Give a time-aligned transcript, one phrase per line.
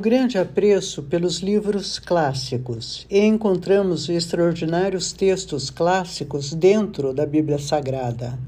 [0.00, 8.38] grande apreço pelos livros clássicos e encontramos extraordinários textos clássicos dentro da Bíblia Sagrada.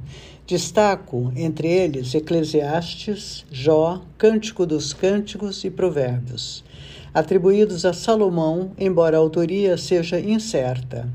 [0.46, 6.64] Destaco entre eles Eclesiastes, Jó, Cântico dos Cânticos e Provérbios,
[7.12, 11.06] atribuídos a Salomão, embora a autoria seja incerta.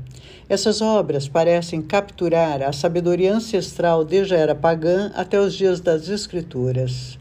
[0.48, 6.08] Essas obras parecem capturar a sabedoria ancestral desde a era pagã até os dias das
[6.08, 7.18] Escrituras.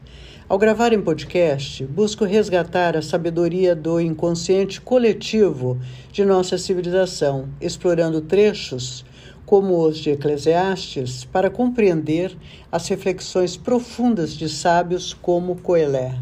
[0.50, 5.78] Ao gravar em podcast, busco resgatar a sabedoria do inconsciente coletivo
[6.10, 9.04] de nossa civilização, explorando trechos
[9.46, 12.34] como os de Eclesiastes para compreender
[12.72, 16.16] as reflexões profundas de sábios como Coelé.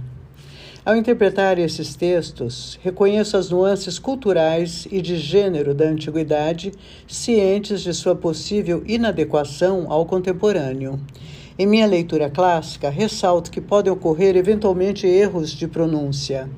[0.83, 6.71] Ao interpretar esses textos, reconheço as nuances culturais e de gênero da antiguidade,
[7.07, 10.99] cientes de sua possível inadequação ao contemporâneo.
[11.57, 16.49] Em minha leitura clássica, ressalto que podem ocorrer eventualmente erros de pronúncia.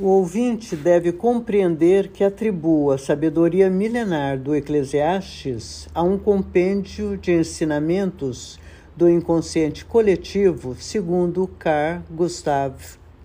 [0.00, 7.30] O ouvinte deve compreender que atribuo a sabedoria milenar do Eclesiastes a um compêndio de
[7.34, 8.58] ensinamentos
[8.96, 12.74] do inconsciente coletivo, segundo Carl Gustav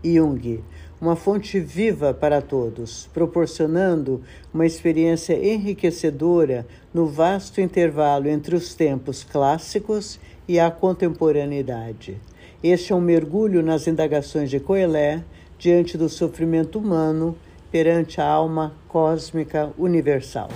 [0.03, 0.63] Jung,
[1.01, 4.21] uma fonte viva para todos, proporcionando
[4.53, 12.21] uma experiência enriquecedora no vasto intervalo entre os tempos clássicos e a contemporaneidade.
[12.63, 15.23] Este é um mergulho nas indagações de Coelé
[15.57, 17.35] diante do sofrimento humano
[17.71, 20.49] perante a alma cósmica universal.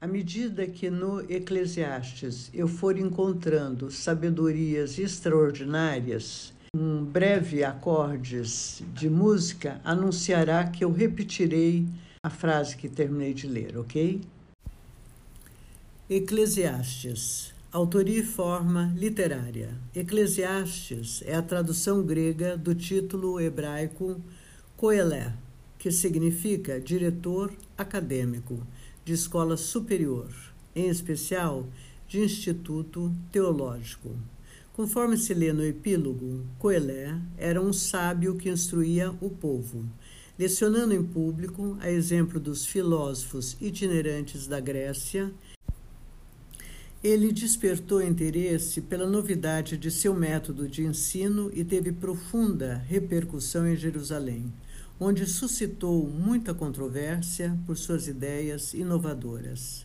[0.00, 9.78] À medida que no Eclesiastes eu for encontrando sabedorias extraordinárias, um breve acordes de música
[9.84, 11.86] anunciará que eu repetirei
[12.22, 14.22] a frase que terminei de ler, ok?
[16.08, 17.52] Eclesiastes.
[17.70, 19.76] Autoria e forma literária.
[19.94, 24.18] Eclesiastes é a tradução grega do título hebraico
[24.74, 25.34] Coelé,
[25.78, 28.66] que significa diretor acadêmico
[29.04, 30.32] de escola superior,
[30.74, 31.66] em especial
[32.08, 34.16] de instituto teológico.
[34.72, 39.84] Conforme se lê no epílogo, Coelé era um sábio que instruía o povo,
[40.38, 45.30] lecionando em público, a exemplo dos filósofos itinerantes da Grécia.
[47.04, 53.76] Ele despertou interesse pela novidade de seu método de ensino e teve profunda repercussão em
[53.76, 54.50] Jerusalém,
[54.98, 59.84] onde suscitou muita controvérsia por suas ideias inovadoras.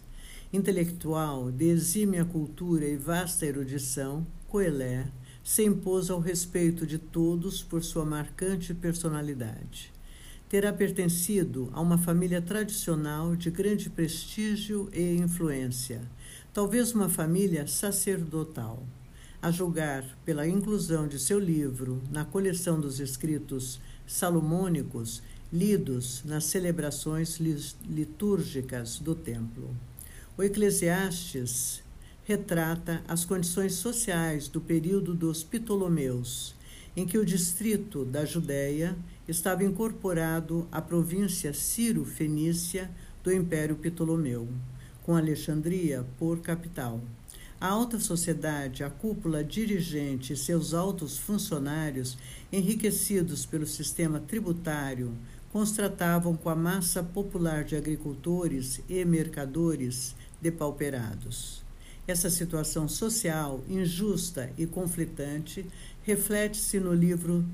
[0.54, 5.08] Intelectual de exímia cultura e vasta erudição, Coelé
[5.44, 9.94] se impôs ao respeito de todos por sua marcante personalidade.
[10.47, 16.02] Terá pertencido a uma família tradicional de grande prestígio e influência,
[16.53, 18.81] talvez uma família sacerdotal.
[19.41, 25.22] A julgar pela inclusão de seu livro na coleção dos escritos salomônicos
[25.52, 27.40] lidos nas celebrações
[27.86, 29.75] litúrgicas do templo.
[30.38, 31.84] O Eclesiastes
[32.28, 36.54] retrata as condições sociais do período dos Ptolomeus,
[36.94, 42.92] em que o distrito da Judéia estava incorporado à província Ciro-Fenícia
[43.24, 44.46] do Império Ptolomeu,
[45.04, 47.02] com Alexandria por capital.
[47.62, 52.18] A alta sociedade, a cúpula dirigente e seus altos funcionários,
[52.52, 55.14] enriquecidos pelo sistema tributário,
[55.50, 61.66] constratavam com a massa popular de agricultores e mercadores depauperados.
[62.07, 65.66] Essa situação social injusta e conflitante
[66.03, 67.45] reflete-se no livro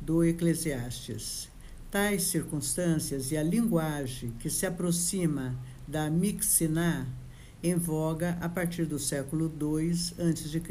[0.00, 1.50] do Eclesiastes.
[1.90, 5.54] Tais circunstâncias e a linguagem que se aproxima
[5.86, 7.06] da Mixiná
[7.62, 10.62] em voga a partir do século II a.C.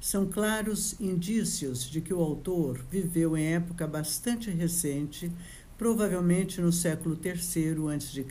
[0.00, 5.30] São claros indícios de que o autor viveu em época bastante recente,
[5.78, 8.24] provavelmente no século III a.C.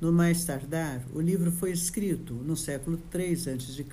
[0.00, 3.86] No mais tardar, o livro foi escrito no século III a.C.,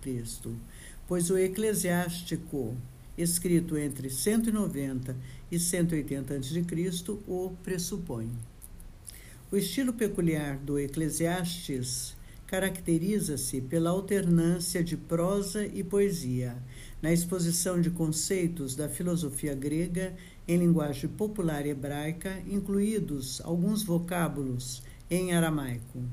[1.05, 2.77] pois o Eclesiástico,
[3.17, 5.17] escrito entre 190
[5.51, 8.31] e 180 a.C., o pressupõe.
[9.51, 12.15] O estilo peculiar do Eclesiastes
[12.45, 16.55] caracteriza-se pela alternância de prosa e poesia,
[17.01, 20.15] na exposição de conceitos da filosofia grega
[20.47, 26.03] em linguagem popular hebraica, incluídos alguns vocábulos em aramaico.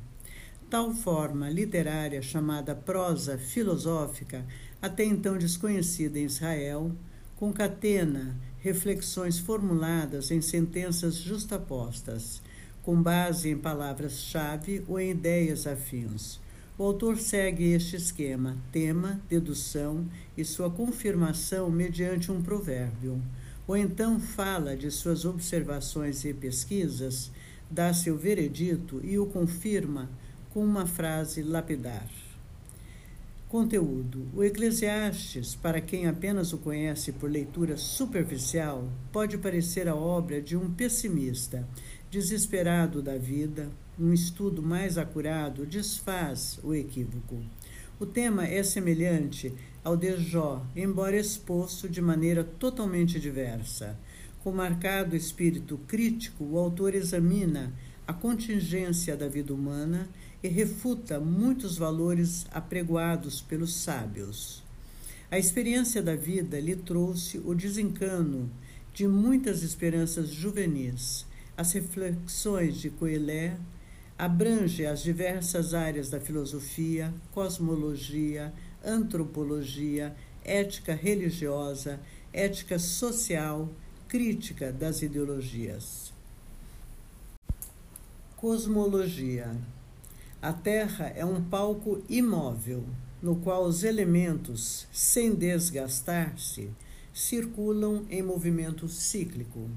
[0.71, 4.45] Tal forma literária, chamada prosa filosófica,
[4.81, 6.91] até então desconhecida em Israel,
[7.37, 12.41] concatena reflexões formuladas em sentenças justapostas,
[12.83, 16.41] com base em palavras-chave ou em ideias afins.
[16.77, 20.07] O autor segue este esquema: tema, dedução
[20.37, 23.23] e sua confirmação mediante um provérbio.
[23.67, 27.31] ou então fala de suas observações e pesquisas,
[27.71, 30.09] dá seu veredito e o confirma
[30.51, 32.09] com uma frase lapidar.
[33.49, 40.41] Conteúdo: O Eclesiastes, para quem apenas o conhece por leitura superficial, pode parecer a obra
[40.41, 41.65] de um pessimista,
[42.11, 43.71] desesperado da vida.
[43.97, 47.41] Um estudo mais acurado desfaz o equívoco.
[48.01, 53.97] O tema é semelhante ao de Jó, embora exposto de maneira totalmente diversa.
[54.45, 57.73] Com marcado espírito crítico, o autor examina
[58.07, 60.07] a contingência da vida humana
[60.43, 64.63] e refuta muitos valores apregoados pelos sábios.
[65.31, 68.51] A experiência da vida lhe trouxe o desencano
[68.93, 71.25] de muitas esperanças juvenis.
[71.57, 73.57] As reflexões de Coelé
[74.19, 78.53] abrange as diversas áreas da filosofia, cosmologia,
[78.85, 80.15] antropologia,
[80.45, 81.99] ética religiosa,
[82.31, 83.71] ética social,
[84.15, 86.13] crítica das ideologias.
[88.37, 89.57] Cosmologia
[90.41, 92.85] a Terra é um palco imóvel,
[93.21, 96.71] no qual os elementos, sem desgastar-se,
[97.13, 99.69] circulam em movimento cíclico.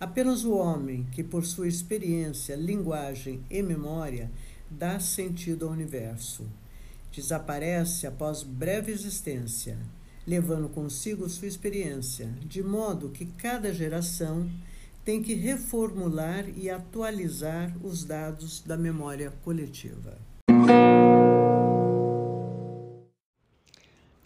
[0.00, 4.30] Apenas o homem, que por sua experiência, linguagem e memória,
[4.70, 6.46] dá sentido ao universo,
[7.12, 9.76] desaparece após breve existência,
[10.26, 14.48] levando consigo sua experiência, de modo que cada geração
[15.04, 20.18] tem que reformular e atualizar os dados da memória coletiva.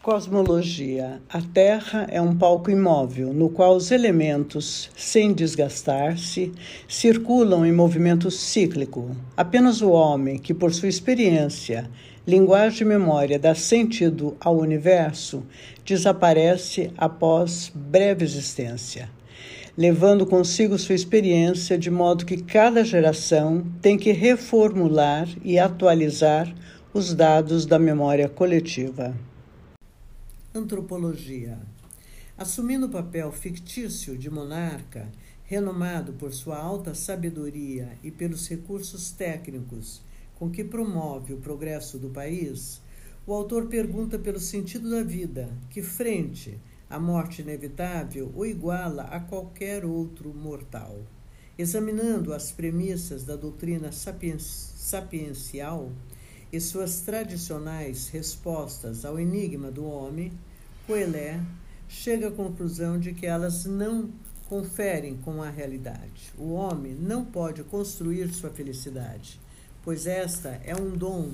[0.02, 1.20] Cosmologia.
[1.28, 6.50] A Terra é um palco imóvel no qual os elementos, sem desgastar-se,
[6.88, 9.14] circulam em movimento cíclico.
[9.36, 11.90] Apenas o homem, que por sua experiência,
[12.30, 15.42] linguagem memória dá sentido ao universo,
[15.84, 19.10] desaparece após breve existência
[19.76, 26.54] levando consigo sua experiência, de modo que cada geração tem que reformular e atualizar
[26.92, 29.16] os dados da memória coletiva.
[30.54, 31.58] Antropologia.
[32.36, 35.08] Assumindo o papel fictício de monarca,
[35.44, 40.02] renomado por sua alta sabedoria e pelos recursos técnicos
[40.40, 42.80] com que promove o progresso do país,
[43.26, 46.58] o autor pergunta pelo sentido da vida, que frente
[46.88, 50.98] a morte inevitável o iguala a qualquer outro mortal.
[51.58, 55.92] Examinando as premissas da doutrina sapiencial
[56.50, 60.32] e suas tradicionais respostas ao enigma do homem,
[60.86, 61.38] Coelé
[61.86, 64.08] chega à conclusão de que elas não
[64.48, 66.32] conferem com a realidade.
[66.38, 69.38] O homem não pode construir sua felicidade,
[69.82, 71.32] pois esta é um dom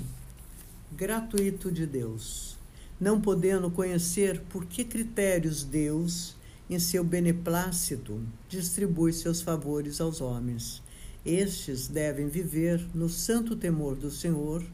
[0.92, 2.56] gratuito de Deus
[3.00, 6.34] não podendo conhecer por que critérios Deus,
[6.68, 10.82] em seu beneplácito, distribui seus favores aos homens.
[11.24, 14.64] Estes devem viver no santo temor do Senhor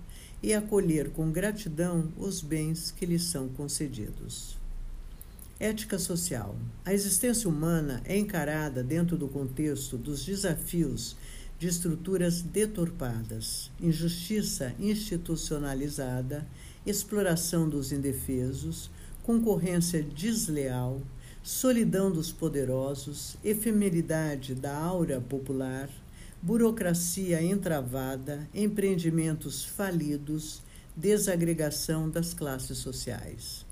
[0.43, 4.57] e acolher com gratidão os bens que lhes são concedidos.
[5.59, 6.57] Ética social.
[6.85, 11.17] A existência humana é encarada dentro do contexto dos desafios
[11.63, 16.45] de estruturas deturpadas, injustiça institucionalizada
[16.85, 18.91] exploração dos indefesos,
[19.23, 21.01] concorrência desleal,
[21.41, 25.89] solidão dos poderosos, efemeridade da aura popular,
[26.43, 30.63] burocracia entravada, empreendimentos falidos,
[30.97, 33.65] desagregação das classes sociais.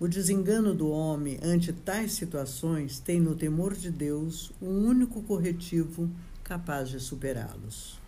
[0.00, 6.10] O desengano do homem ante tais situações tem no temor de Deus um único corretivo
[6.46, 7.98] capaz de superá-los.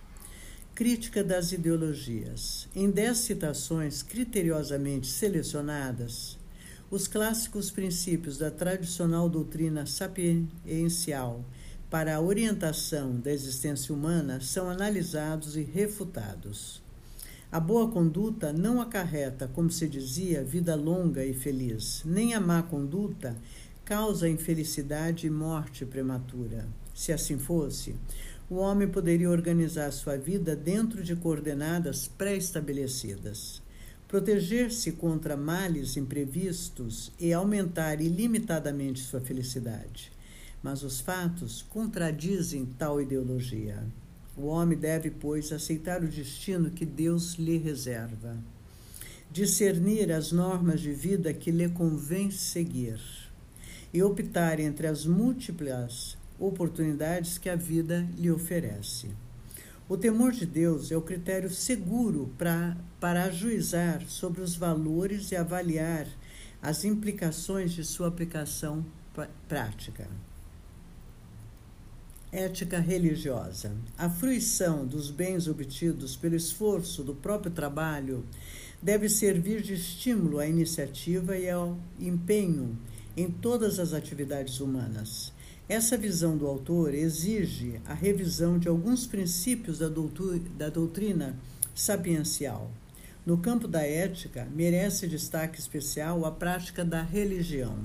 [0.73, 2.69] Crítica das ideologias.
[2.73, 6.39] Em dez citações criteriosamente selecionadas,
[6.89, 11.45] os clássicos princípios da tradicional doutrina sapiencial
[11.91, 16.81] para a orientação da existência humana são analisados e refutados.
[17.51, 22.63] A boa conduta não acarreta, como se dizia, vida longa e feliz, nem a má
[22.63, 23.37] conduta
[23.85, 26.69] causa infelicidade e morte prematura.
[26.99, 27.95] Se assim fosse,
[28.51, 33.63] o homem poderia organizar sua vida dentro de coordenadas pré-estabelecidas,
[34.07, 40.11] proteger-se contra males imprevistos e aumentar ilimitadamente sua felicidade.
[40.63, 43.85] Mas os fatos contradizem tal ideologia.
[44.35, 48.37] O homem deve, pois, aceitar o destino que Deus lhe reserva,
[49.31, 52.99] discernir as normas de vida que lhe convém seguir
[53.93, 59.11] e optar entre as múltiplas oportunidades que a vida lhe oferece.
[59.89, 65.37] O temor de Deus é o critério seguro pra, para ajuizar sobre os valores e
[65.37, 66.07] avaliar
[66.61, 68.85] as implicações de sua aplicação
[69.49, 70.07] prática.
[72.31, 73.75] Ética religiosa.
[73.97, 78.27] A fruição dos bens obtidos pelo esforço do próprio trabalho
[78.83, 82.79] deve servir de estímulo à iniciativa e ao empenho
[83.17, 85.33] em todas as atividades humanas.
[85.69, 89.91] Essa visão do autor exige a revisão de alguns princípios da,
[90.57, 91.37] da doutrina
[91.75, 92.71] sapiencial.
[93.27, 97.81] No campo da ética, merece destaque especial a prática da religião.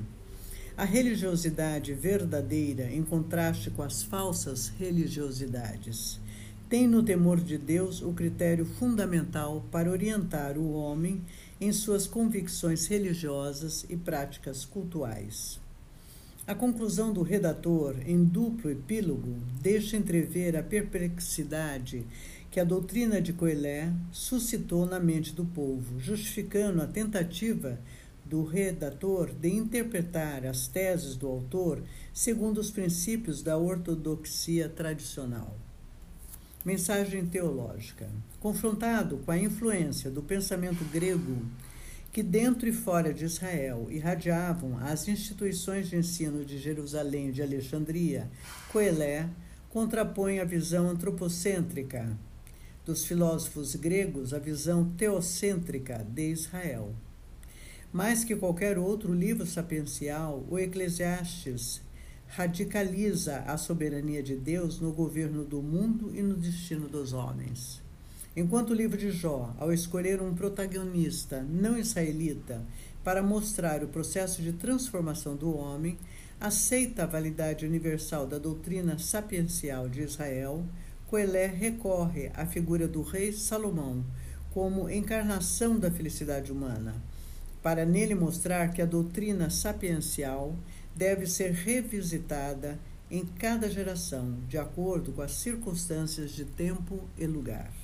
[0.77, 6.21] A religiosidade verdadeira, em contraste com as falsas religiosidades,
[6.69, 11.21] tem no temor de Deus o critério fundamental para orientar o homem
[11.59, 15.61] em suas convicções religiosas e práticas cultuais.
[16.45, 22.05] A conclusão do redator, em duplo epílogo, deixa entrever a perplexidade
[22.51, 27.79] que a doutrina de Coelé suscitou na mente do povo, justificando a tentativa
[28.25, 31.81] do redator de interpretar as teses do autor
[32.13, 35.55] segundo os princípios da ortodoxia tradicional.
[36.65, 38.09] Mensagem teológica.
[38.41, 41.41] Confrontado com a influência do pensamento grego
[42.13, 47.41] que dentro e fora de Israel irradiavam as instituições de ensino de Jerusalém e de
[47.41, 48.29] Alexandria,
[48.71, 49.27] Coelé
[49.67, 52.15] contrapõe a visão antropocêntrica
[52.85, 56.93] dos filósofos gregos à visão teocêntrica de Israel.
[57.91, 61.81] Mais que qualquer outro livro sapiencial, o Eclesiastes
[62.27, 67.82] radicaliza a soberania de Deus no governo do mundo e no destino dos homens.
[68.35, 72.61] Enquanto o livro de Jó, ao escolher um protagonista não israelita
[73.03, 75.99] para mostrar o processo de transformação do homem,
[76.39, 80.65] aceita a validade universal da doutrina sapiencial de Israel,
[81.07, 84.03] Coelé recorre à figura do rei Salomão
[84.51, 86.95] como encarnação da felicidade humana
[87.63, 90.53] para nele mostrar que a doutrina sapiencial
[90.93, 92.77] deve ser revisitada
[93.09, 97.82] em cada geração, de acordo com as circunstâncias de tempo e lugar.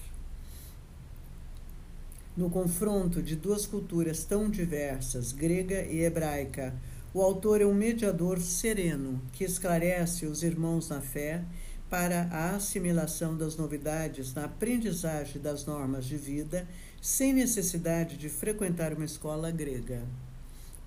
[2.39, 6.73] No confronto de duas culturas tão diversas, grega e hebraica,
[7.13, 11.43] o autor é um mediador sereno que esclarece os irmãos na fé
[11.89, 16.65] para a assimilação das novidades na aprendizagem das normas de vida
[17.01, 20.03] sem necessidade de frequentar uma escola grega.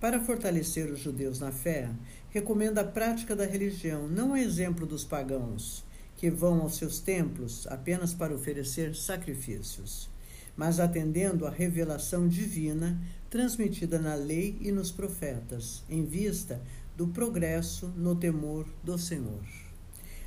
[0.00, 1.90] Para fortalecer os judeus na fé,
[2.30, 5.84] recomenda a prática da religião, não a exemplo dos pagãos,
[6.16, 10.10] que vão aos seus templos apenas para oferecer sacrifícios,
[10.56, 16.60] mas atendendo à revelação divina transmitida na lei e nos profetas, em vista
[16.96, 19.42] do progresso no temor do Senhor.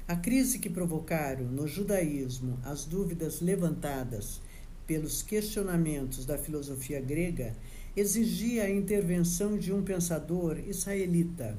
[0.07, 4.41] A crise que provocaram no judaísmo as dúvidas levantadas
[4.85, 7.55] pelos questionamentos da filosofia grega,
[7.95, 11.57] exigia a intervenção de um pensador israelita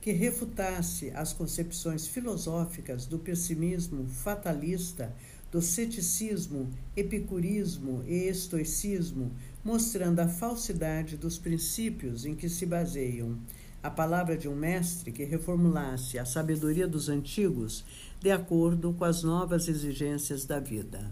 [0.00, 5.14] que refutasse as concepções filosóficas do pessimismo fatalista,
[5.52, 9.30] do ceticismo, epicurismo e estoicismo,
[9.62, 13.38] mostrando a falsidade dos princípios em que se baseiam.
[13.82, 17.84] A palavra de um mestre que reformulasse a sabedoria dos antigos
[18.18, 21.10] de acordo com as novas exigências da vida.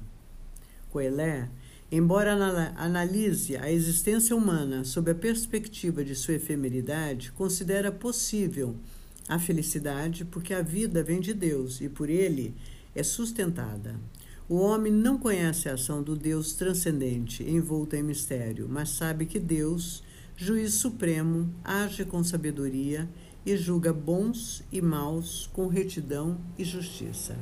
[0.89, 1.51] Coelé,
[1.93, 2.33] embora
[2.77, 8.75] analise a existência humana sob a perspectiva de sua efemeridade, considera possível
[9.29, 12.55] a felicidade porque a vida vem de Deus e por ele
[12.95, 13.97] é sustentada.
[14.51, 19.39] O homem não conhece a ação do Deus transcendente, envolto em mistério, mas sabe que
[19.39, 20.03] Deus,
[20.37, 23.09] juiz supremo, age com sabedoria
[23.47, 27.39] e julga bons e maus com retidão e justiça.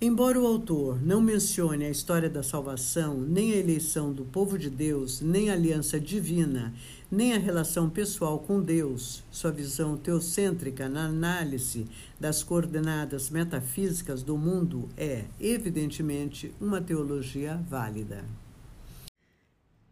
[0.00, 4.70] Embora o autor não mencione a história da salvação, nem a eleição do povo de
[4.70, 6.72] Deus, nem a aliança divina,
[7.14, 11.86] nem a relação pessoal com Deus, sua visão teocêntrica na análise
[12.18, 18.24] das coordenadas metafísicas do mundo é, evidentemente, uma teologia válida.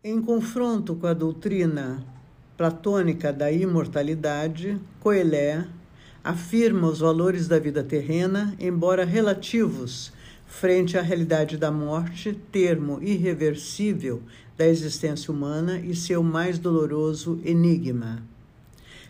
[0.03, 2.05] Em confronto com a doutrina
[2.57, 5.69] platônica da imortalidade, Coelé
[6.25, 10.13] afirma os valores da vida terrena, embora relativos,
[10.45, 14.23] frente à realidade da morte, termo irreversível
[14.57, 18.23] da existência humana e seu mais doloroso enigma.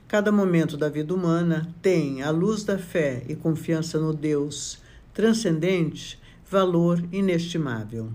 [0.09, 4.81] Cada momento da vida humana tem, à luz da fé e confiança no Deus
[5.15, 6.19] transcendente,
[6.49, 8.11] valor inestimável.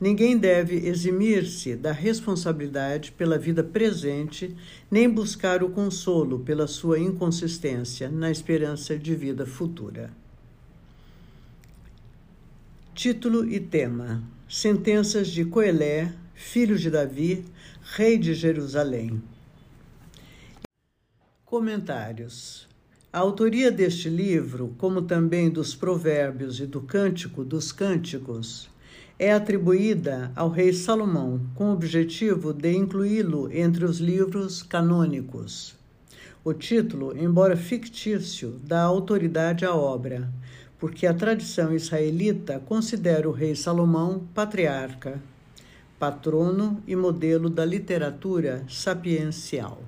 [0.00, 4.54] Ninguém deve eximir-se da responsabilidade pela vida presente,
[4.90, 10.10] nem buscar o consolo pela sua inconsistência na esperança de vida futura.
[12.94, 17.44] Título e tema: Sentenças de Coelé, filho de Davi,
[17.94, 19.22] rei de Jerusalém.
[21.44, 22.68] Comentários.
[23.12, 28.68] A autoria deste livro, como também dos Provérbios e do Cântico dos Cânticos,
[29.16, 35.76] é atribuída ao rei Salomão, com o objetivo de incluí-lo entre os livros canônicos.
[36.44, 40.28] O título, embora fictício, dá autoridade à obra,
[40.80, 45.22] porque a tradição israelita considera o rei Salomão patriarca,
[46.04, 49.82] patrono e modelo da literatura sapiencial.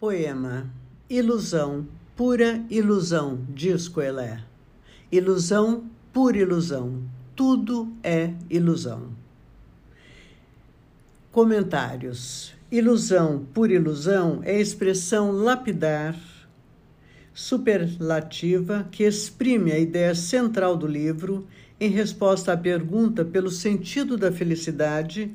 [0.00, 0.68] Poema
[1.08, 4.42] Ilusão, pura ilusão, diz Coelé.
[5.12, 7.00] Ilusão, pura ilusão,
[7.36, 9.10] tudo é ilusão.
[11.30, 12.52] Comentários.
[12.68, 16.18] Ilusão por ilusão é expressão lapidar,
[17.32, 21.46] superlativa, que exprime a ideia central do livro
[21.80, 25.34] em resposta à pergunta pelo sentido da felicidade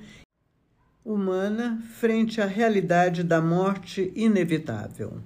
[1.03, 5.22] humana frente à realidade da morte inevitável.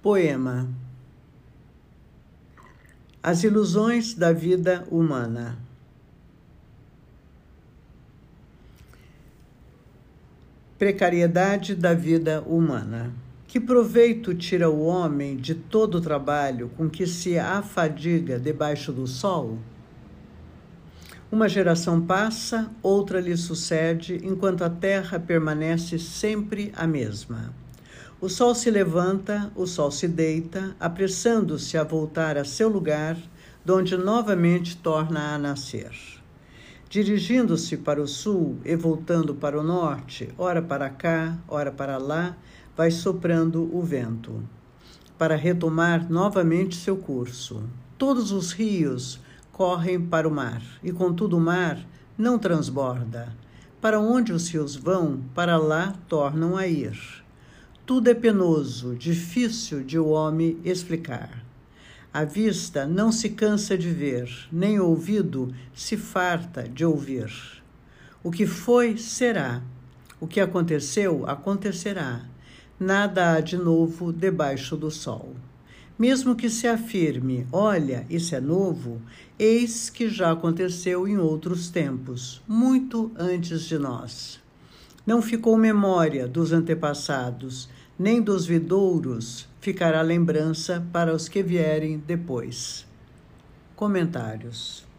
[0.00, 0.68] Poema
[3.22, 5.58] As ilusões da vida humana.
[10.76, 13.21] Precariedade da vida humana.
[13.52, 19.06] Que proveito tira o homem de todo o trabalho com que se afadiga debaixo do
[19.06, 19.58] sol?
[21.30, 27.54] Uma geração passa, outra lhe sucede, enquanto a terra permanece sempre a mesma.
[28.22, 33.18] O sol se levanta, o sol se deita, apressando-se a voltar a seu lugar,
[33.62, 35.92] donde novamente torna a nascer.
[36.88, 42.34] Dirigindo-se para o sul e voltando para o norte, ora para cá, ora para lá,
[42.76, 44.42] vai soprando o vento,
[45.18, 47.62] para retomar novamente seu curso.
[47.98, 49.20] Todos os rios
[49.52, 51.78] correm para o mar, e contudo o mar
[52.16, 53.34] não transborda.
[53.80, 56.98] Para onde os rios vão, para lá tornam a ir.
[57.84, 61.44] Tudo é penoso, difícil de o homem explicar.
[62.14, 67.30] A vista não se cansa de ver, nem o ouvido se farta de ouvir.
[68.22, 69.62] O que foi, será.
[70.20, 72.31] O que aconteceu, acontecerá
[72.82, 75.34] nada há de novo debaixo do sol.
[75.98, 79.00] Mesmo que se afirme, olha, isso é novo,
[79.38, 84.40] eis que já aconteceu em outros tempos, muito antes de nós.
[85.06, 87.68] Não ficou memória dos antepassados,
[87.98, 92.84] nem dos vidouros ficará lembrança para os que vierem depois.
[93.76, 94.91] Comentários.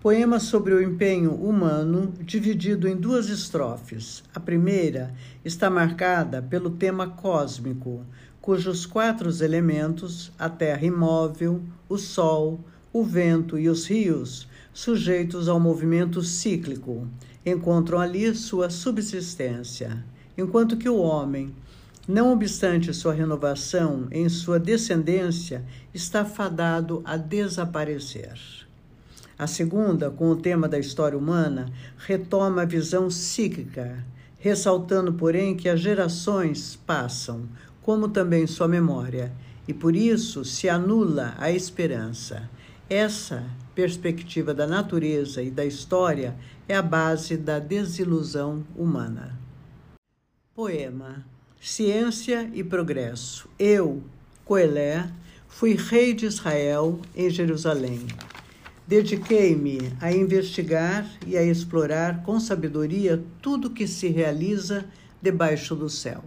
[0.00, 4.22] Poema sobre o empenho humano, dividido em duas estrofes.
[4.32, 5.12] A primeira
[5.44, 8.06] está marcada pelo tema cósmico,
[8.40, 12.60] cujos quatro elementos, a terra imóvel, o sol,
[12.92, 17.08] o vento e os rios, sujeitos ao movimento cíclico,
[17.44, 20.04] encontram ali sua subsistência,
[20.36, 21.52] enquanto que o homem,
[22.06, 28.67] não obstante sua renovação em sua descendência, está fadado a desaparecer.
[29.38, 34.04] A segunda, com o tema da história humana, retoma a visão psíquica,
[34.40, 37.48] ressaltando, porém, que as gerações passam,
[37.80, 39.32] como também sua memória,
[39.68, 42.50] e por isso se anula a esperança.
[42.90, 46.34] Essa perspectiva da natureza e da história
[46.68, 49.38] é a base da desilusão humana.
[50.52, 51.24] Poema
[51.60, 53.48] Ciência e Progresso.
[53.58, 54.02] Eu,
[54.44, 55.08] Coelé,
[55.48, 58.06] fui rei de Israel em Jerusalém.
[58.88, 64.86] Dediquei-me a investigar e a explorar com sabedoria tudo que se realiza
[65.20, 66.24] debaixo do céu.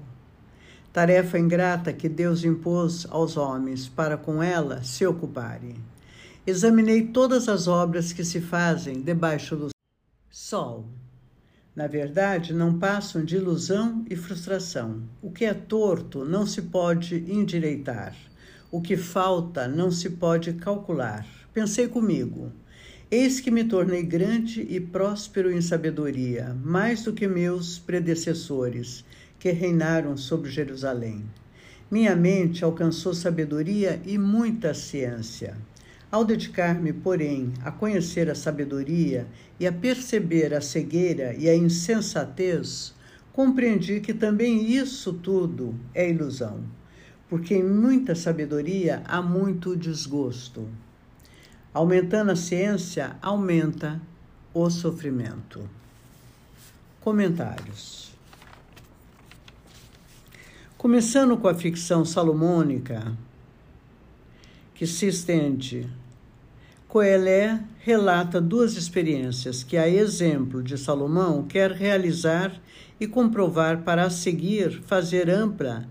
[0.94, 5.78] Tarefa ingrata que Deus impôs aos homens para com ela se ocuparem.
[6.46, 9.70] Examinei todas as obras que se fazem debaixo do
[10.30, 10.86] sol.
[11.76, 15.02] Na verdade, não passam de ilusão e frustração.
[15.20, 18.16] O que é torto não se pode endireitar.
[18.70, 21.41] O que falta não se pode calcular.
[21.54, 22.50] Pensei comigo:
[23.12, 29.04] Eis que me tornei grande e próspero em sabedoria, mais do que meus predecessores,
[29.38, 31.26] que reinaram sobre Jerusalém.
[31.92, 35.58] Minha mente alcançou sabedoria e muita ciência.
[36.10, 39.28] Ao dedicar-me, porém, a conhecer a sabedoria
[39.60, 42.94] e a perceber a cegueira e a insensatez,
[43.34, 46.64] compreendi que também isso tudo é ilusão,
[47.28, 50.66] porque em muita sabedoria há muito desgosto.
[51.74, 54.02] Aumentando a ciência, aumenta
[54.54, 55.70] o sofrimento.
[57.00, 58.12] Comentários.
[60.78, 63.16] Começando com a ficção salomônica,
[64.74, 65.90] que se estende
[66.92, 72.52] Coelé relata duas experiências que, a exemplo de Salomão, quer realizar
[73.00, 75.88] e comprovar para a seguir fazer ampla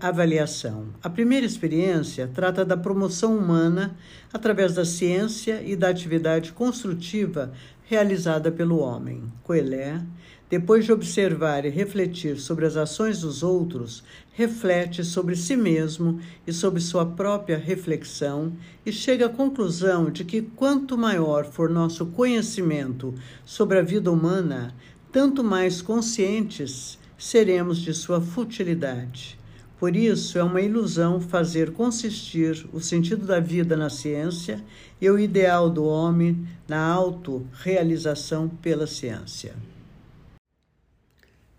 [0.00, 0.86] avaliação.
[1.02, 3.96] A primeira experiência trata da promoção humana
[4.32, 7.52] através da ciência e da atividade construtiva
[7.84, 9.22] realizada pelo homem.
[9.42, 10.00] Coelé,
[10.48, 16.52] depois de observar e refletir sobre as ações dos outros, reflete sobre si mesmo e
[16.52, 18.52] sobre sua própria reflexão
[18.84, 23.14] e chega à conclusão de que quanto maior for nosso conhecimento
[23.44, 24.74] sobre a vida humana,
[25.10, 29.38] tanto mais conscientes seremos de sua futilidade.
[29.82, 34.62] Por isso, é uma ilusão fazer consistir o sentido da vida na ciência
[35.00, 39.56] e o ideal do homem na autorrealização pela ciência.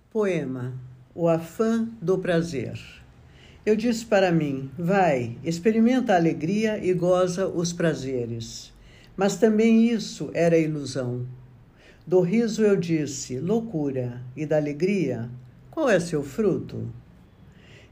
[0.10, 0.74] Poema
[1.14, 2.80] O afã do prazer.
[3.66, 8.72] Eu disse para mim: vai, experimenta a alegria e goza os prazeres.
[9.18, 11.28] Mas também isso era ilusão.
[12.08, 15.30] Do riso eu disse: loucura, e da alegria,
[15.70, 16.88] qual é seu fruto?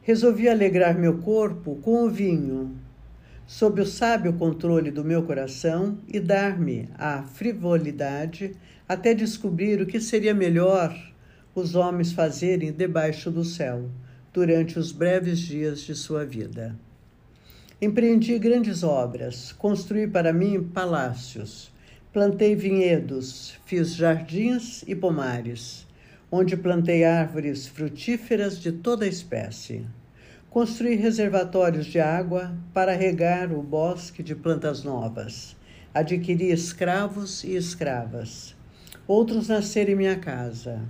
[0.03, 2.75] Resolvi alegrar meu corpo com o vinho,
[3.45, 8.55] sob o sábio controle do meu coração e dar-me a frivolidade
[8.89, 10.91] até descobrir o que seria melhor
[11.53, 13.91] os homens fazerem debaixo do céu
[14.33, 16.75] durante os breves dias de sua vida.
[17.79, 21.71] Empreendi grandes obras, construí para mim palácios,
[22.11, 25.85] plantei vinhedos, fiz jardins e pomares
[26.31, 29.85] onde plantei árvores frutíferas de toda espécie.
[30.49, 35.55] Construí reservatórios de água para regar o bosque de plantas novas.
[35.93, 38.55] Adquiri escravos e escravas.
[39.05, 40.81] Outros nasceram em minha casa.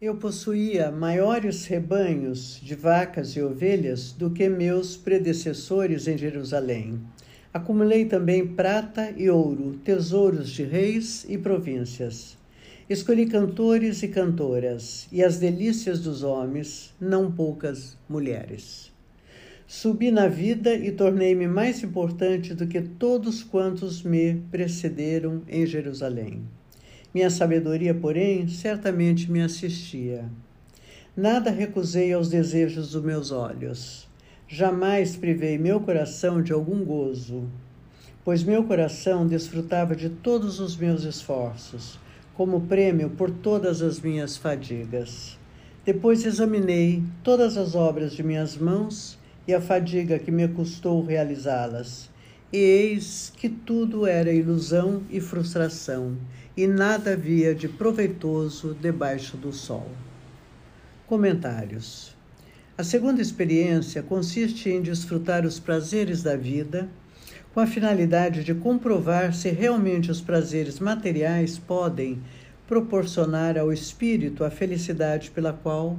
[0.00, 7.00] Eu possuía maiores rebanhos de vacas e ovelhas do que meus predecessores em Jerusalém.
[7.52, 12.36] Acumulei também prata e ouro, tesouros de reis e províncias.
[12.90, 18.92] Escolhi cantores e cantoras, e as delícias dos homens, não poucas mulheres.
[19.66, 26.42] Subi na vida e tornei-me mais importante do que todos quantos me precederam em Jerusalém.
[27.14, 30.26] Minha sabedoria, porém, certamente me assistia.
[31.16, 34.07] Nada recusei aos desejos dos meus olhos
[34.50, 37.46] Jamais privei meu coração de algum gozo,
[38.24, 41.98] pois meu coração desfrutava de todos os meus esforços,
[42.34, 45.38] como prêmio por todas as minhas fadigas.
[45.84, 52.08] Depois examinei todas as obras de minhas mãos e a fadiga que me custou realizá-las.
[52.50, 56.16] E eis que tudo era ilusão e frustração,
[56.56, 59.90] e nada havia de proveitoso debaixo do sol.
[61.06, 62.17] Comentários.
[62.78, 66.88] A segunda experiência consiste em desfrutar os prazeres da vida,
[67.52, 72.22] com a finalidade de comprovar se realmente os prazeres materiais podem
[72.68, 75.98] proporcionar ao espírito a felicidade pela qual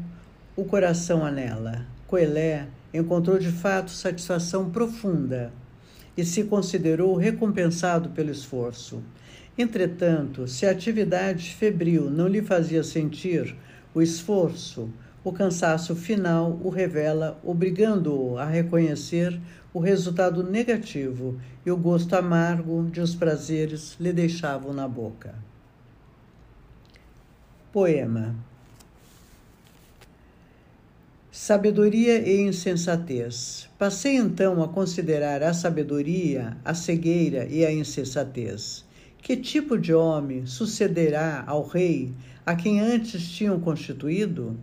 [0.56, 1.86] o coração anela.
[2.08, 5.52] Coelé encontrou de fato satisfação profunda
[6.16, 9.04] e se considerou recompensado pelo esforço.
[9.58, 13.54] Entretanto, se a atividade febril não lhe fazia sentir
[13.94, 14.90] o esforço,
[15.30, 19.40] o cansaço final o revela, obrigando-o a reconhecer
[19.72, 25.36] o resultado negativo e o gosto amargo de os prazeres lhe deixavam na boca.
[27.72, 28.36] Poema
[31.32, 33.70] Sabedoria e insensatez.
[33.78, 38.84] Passei então a considerar a sabedoria, a cegueira e a insensatez.
[39.22, 42.12] Que tipo de homem sucederá ao rei
[42.44, 44.58] a quem antes tinham constituído?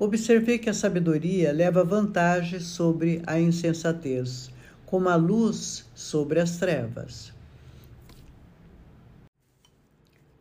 [0.00, 4.48] Observei que a sabedoria leva vantagem sobre a insensatez,
[4.86, 7.32] como a luz sobre as trevas.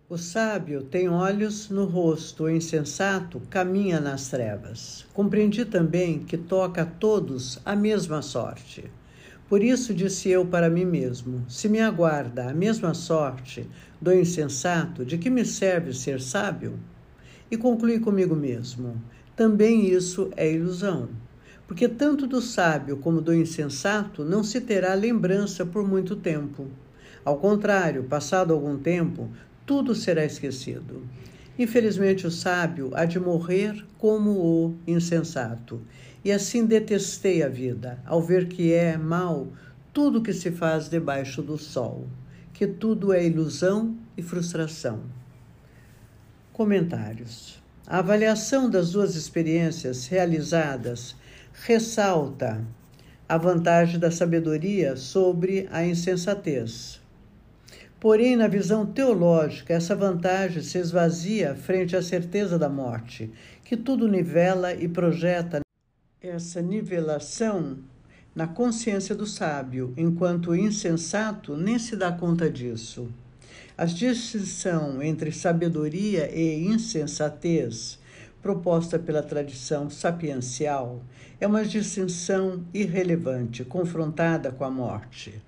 [0.08, 5.08] O sábio tem olhos no rosto, o insensato caminha nas trevas.
[5.12, 8.86] Compreendi também que toca a todos a mesma sorte.
[9.50, 13.68] Por isso disse eu para mim mesmo: se me aguarda a mesma sorte
[14.00, 16.80] do insensato, de que me serve ser sábio?
[17.50, 19.02] E concluí comigo mesmo:
[19.38, 21.10] também isso é ilusão,
[21.68, 26.66] porque tanto do sábio como do insensato não se terá lembrança por muito tempo.
[27.24, 29.30] Ao contrário, passado algum tempo,
[29.64, 31.04] tudo será esquecido.
[31.60, 35.82] Infelizmente, o sábio há de morrer como o insensato.
[36.26, 39.48] E assim detestei a vida, ao ver que é mal
[39.94, 42.08] tudo que se faz debaixo do sol,
[42.54, 45.02] que tudo é ilusão e frustração.
[46.52, 47.57] Comentários.
[47.90, 51.16] A avaliação das duas experiências realizadas
[51.54, 52.62] ressalta
[53.30, 57.00] a vantagem da sabedoria sobre a insensatez.
[57.98, 63.32] Porém, na visão teológica, essa vantagem se esvazia frente à certeza da morte,
[63.64, 65.62] que tudo nivela e projeta
[66.22, 67.78] essa nivelação
[68.36, 73.10] na consciência do sábio, enquanto o insensato nem se dá conta disso.
[73.78, 78.00] A distinção entre sabedoria e insensatez,
[78.42, 81.04] proposta pela tradição sapiencial,
[81.40, 85.40] é uma distinção irrelevante, confrontada com a morte.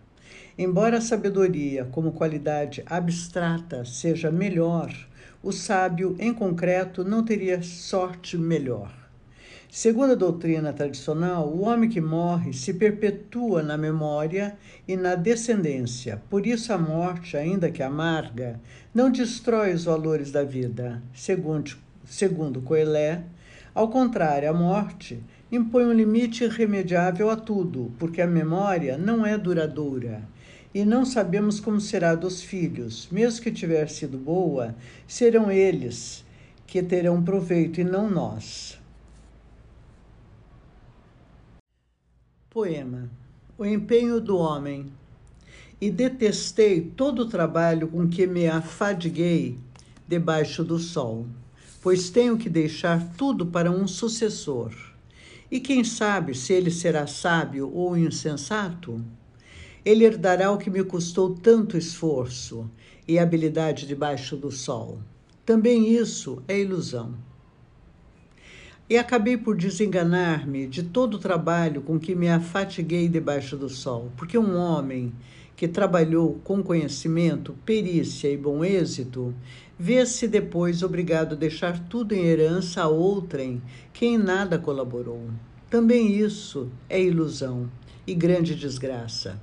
[0.55, 4.93] Embora a sabedoria, como qualidade abstrata, seja melhor,
[5.41, 8.98] o sábio, em concreto, não teria sorte melhor.
[9.71, 16.19] Segundo a doutrina tradicional, o homem que morre se perpetua na memória e na descendência.
[16.27, 18.59] Por isso, a morte, ainda que amarga,
[18.91, 21.03] não destrói os valores da vida.
[21.13, 23.21] Segundo, segundo Coelé,
[23.75, 29.37] ao contrário, a morte impõe um limite irremediável a tudo, porque a memória não é
[29.37, 30.23] duradoura
[30.73, 33.07] e não sabemos como será dos filhos.
[33.11, 34.75] Mesmo que tiver sido boa,
[35.07, 36.25] serão eles
[36.65, 38.79] que terão proveito e não nós.
[42.51, 43.07] Poema:
[43.59, 44.91] O empenho do homem.
[45.79, 49.59] E detestei todo o trabalho com que me afadiguei
[50.07, 51.27] debaixo do sol,
[51.79, 54.73] pois tenho que deixar tudo para um sucessor.
[55.51, 58.99] E quem sabe se ele será sábio ou insensato?
[59.85, 62.67] Ele herdará o que me custou tanto esforço
[63.07, 64.97] e habilidade debaixo do sol.
[65.45, 67.28] Também isso é ilusão.
[68.89, 74.11] E acabei por desenganar-me de todo o trabalho com que me afatiguei debaixo do sol,
[74.17, 75.13] porque um homem
[75.55, 79.35] que trabalhou com conhecimento, perícia e bom êxito,
[79.77, 83.61] vê-se depois obrigado a deixar tudo em herança a outrem
[83.93, 85.29] que em nada colaborou.
[85.69, 87.69] Também isso é ilusão
[88.07, 89.39] e grande desgraça.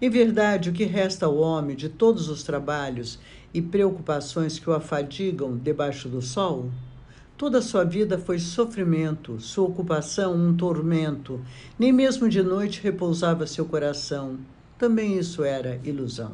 [0.00, 3.18] Em verdade, o que resta ao homem de todos os trabalhos
[3.52, 6.70] e preocupações que o afadigam debaixo do sol?
[7.38, 11.38] Toda sua vida foi sofrimento, sua ocupação um tormento.
[11.78, 14.38] Nem mesmo de noite repousava seu coração.
[14.78, 16.32] Também isso era ilusão.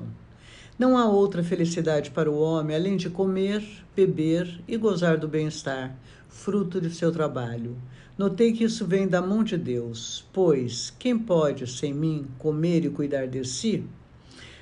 [0.78, 3.64] Não há outra felicidade para o homem além de comer,
[3.96, 5.92] beber e gozar do bem-estar,
[6.28, 7.76] fruto de seu trabalho.
[8.16, 12.90] Notei que isso vem da mão de Deus, pois quem pode, sem mim, comer e
[12.90, 13.84] cuidar de si?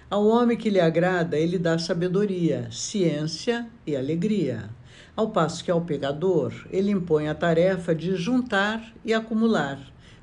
[0.08, 4.70] Ao homem que lhe agrada, ele dá sabedoria, ciência e alegria.
[5.20, 9.78] Ao passo que ao pecador, ele impõe a tarefa de juntar e acumular,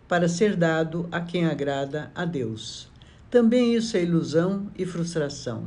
[0.08, 2.90] para ser dado a quem agrada a Deus.
[3.30, 5.66] Também isso é ilusão e frustração.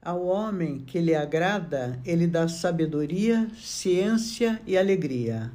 [0.00, 5.50] Ao homem que lhe agrada, ele dá sabedoria, ciência e alegria,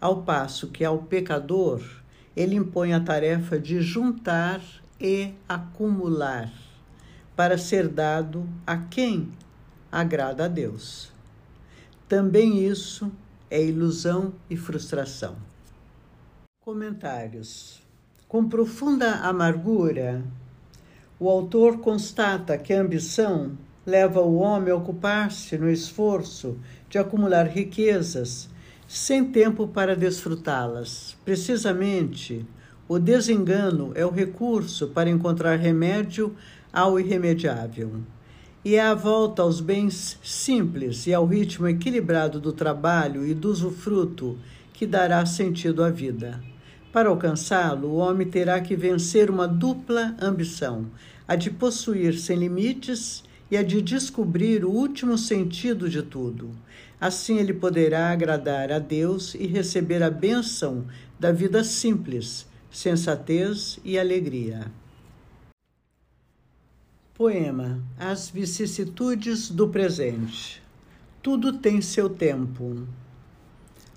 [0.00, 1.80] ao passo que ao pecador,
[2.36, 4.60] ele impõe a tarefa de juntar
[5.00, 6.50] e acumular,
[7.40, 9.30] para ser dado a quem
[9.90, 11.10] agrada a Deus.
[12.06, 13.10] Também isso
[13.50, 15.36] é ilusão e frustração.
[16.62, 17.80] Comentários.
[18.28, 20.22] Com profunda amargura,
[21.18, 26.58] o autor constata que a ambição leva o homem a ocupar-se no esforço
[26.90, 28.50] de acumular riquezas
[28.86, 31.16] sem tempo para desfrutá-las.
[31.24, 32.44] Precisamente,
[32.86, 36.36] o desengano é o recurso para encontrar remédio
[36.72, 38.00] ao irremediável.
[38.64, 43.50] E é a volta aos bens simples e ao ritmo equilibrado do trabalho e do
[43.50, 44.38] usufruto
[44.72, 46.42] que dará sentido à vida.
[46.92, 50.86] Para alcançá-lo, o homem terá que vencer uma dupla ambição:
[51.26, 56.50] a de possuir sem limites e a de descobrir o último sentido de tudo.
[57.00, 60.84] Assim ele poderá agradar a Deus e receber a bênção
[61.18, 64.70] da vida simples, sensatez e alegria.
[67.20, 70.62] Poema As vicissitudes do presente.
[71.22, 72.88] Tudo tem seu tempo.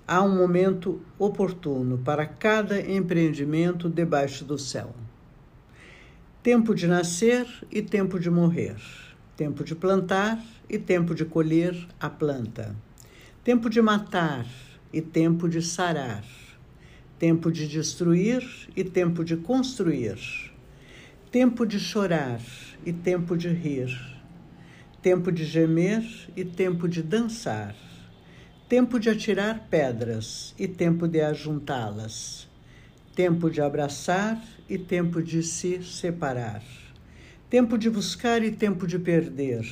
[0.06, 4.94] Há um momento oportuno para cada empreendimento debaixo do céu.
[6.42, 8.76] Tempo de nascer e tempo de morrer
[9.38, 12.76] tempo de plantar e tempo de colher a planta,
[13.42, 14.46] tempo de matar
[14.92, 16.24] e tempo de sarar,
[17.18, 18.44] tempo de destruir
[18.76, 20.18] e tempo de construir,
[21.32, 22.38] tempo de chorar
[22.84, 23.90] e tempo de rir,
[25.02, 26.04] tempo de gemer
[26.36, 27.74] e tempo de dançar,
[28.68, 32.48] tempo de atirar pedras e tempo de ajuntá-las,
[33.14, 36.62] tempo de abraçar e tempo de se separar
[37.54, 39.64] Tempo de buscar e tempo de perder.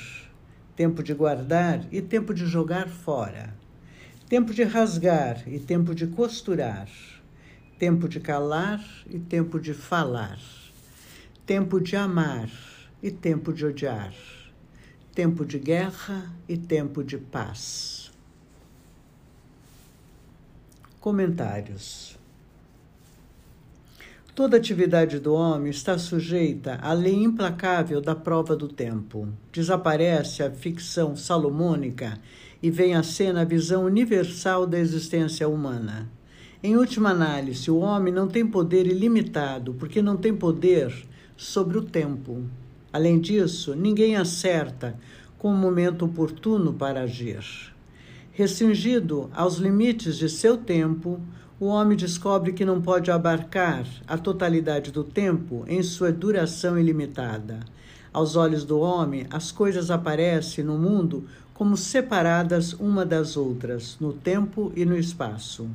[0.76, 3.52] Tempo de guardar e tempo de jogar fora.
[4.28, 6.88] tempo de rasgar e tempo de costurar,
[7.80, 10.38] tempo de calar e tempo de falar,
[11.44, 12.48] tempo de amar
[13.02, 14.14] e tempo de odiar,
[15.14, 18.12] tempo de guerra e tempo de paz.
[21.00, 22.16] Comentários.
[24.34, 29.28] Toda atividade do homem está sujeita à lei implacável da prova do tempo.
[29.52, 32.18] Desaparece a ficção salomônica
[32.62, 36.08] e vem à cena a visão universal da existência humana.
[36.62, 40.94] Em última análise, o homem não tem poder ilimitado, porque não tem poder
[41.36, 42.42] sobre o tempo.
[42.92, 44.94] Além disso, ninguém acerta
[45.38, 47.72] com o momento oportuno para agir.
[48.32, 51.20] Restringido aos limites de seu tempo,
[51.58, 57.60] o homem descobre que não pode abarcar a totalidade do tempo em sua duração ilimitada.
[58.12, 61.24] Aos olhos do homem, as coisas aparecem no mundo
[61.54, 65.68] como separadas uma das outras, no tempo e no espaço.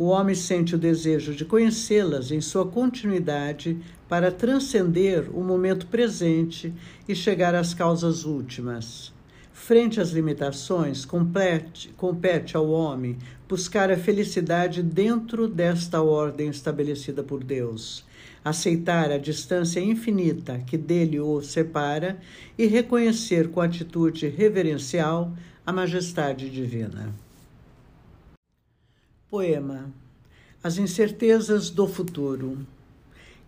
[0.00, 3.76] O homem sente o desejo de conhecê-las em sua continuidade
[4.08, 6.72] para transcender o momento presente
[7.06, 9.12] e chegar às causas últimas.
[9.52, 17.44] Frente às limitações, compete, compete ao homem buscar a felicidade dentro desta ordem estabelecida por
[17.44, 18.02] Deus,
[18.42, 22.18] aceitar a distância infinita que dele o separa
[22.56, 25.30] e reconhecer com atitude reverencial
[25.66, 27.12] a majestade divina.
[29.30, 29.92] Poema
[30.60, 32.66] As incertezas do futuro.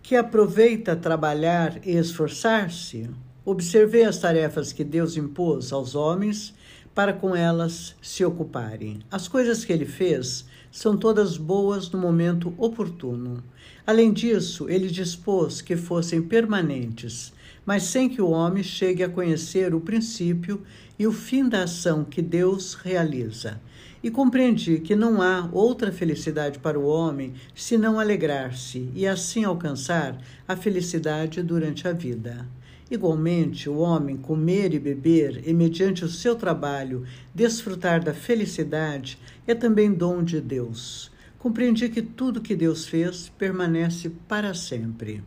[0.01, 3.11] Que aproveita trabalhar e esforçar-se,
[3.45, 6.55] observei as tarefas que Deus impôs aos homens
[6.95, 9.01] para com elas se ocuparem.
[9.11, 13.43] As coisas que ele fez são todas boas no momento oportuno.
[13.85, 17.33] Além disso, ele dispôs que fossem permanentes,
[17.67, 20.63] mas sem que o homem chegue a conhecer o princípio
[20.97, 23.61] e o fim da ação que Deus realiza.
[24.03, 30.19] E compreendi que não há outra felicidade para o homem senão alegrar-se e assim alcançar
[30.47, 32.47] a felicidade durante a vida.
[32.91, 39.55] Igualmente, o homem comer e beber e, mediante o seu trabalho, desfrutar da felicidade é
[39.55, 41.11] também dom de Deus.
[41.39, 45.25] Compreendi que tudo que Deus fez permanece para sempre.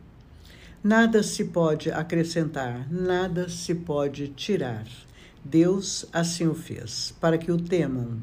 [0.84, 4.86] Nada se pode acrescentar, nada se pode tirar.
[5.44, 8.22] Deus assim o fez, para que o temam.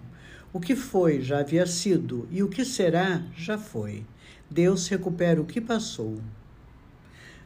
[0.53, 4.05] O que foi já havia sido, e o que será já foi.
[4.49, 6.19] Deus recupera o que passou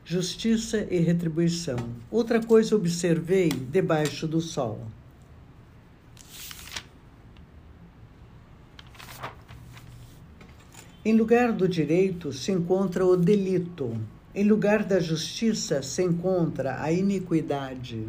[0.08, 1.76] justiça e retribuição.
[2.10, 4.88] Outra coisa observei debaixo do sol.
[11.04, 14.00] Em lugar do direito se encontra o delito.
[14.34, 18.08] Em lugar da justiça se encontra a iniquidade.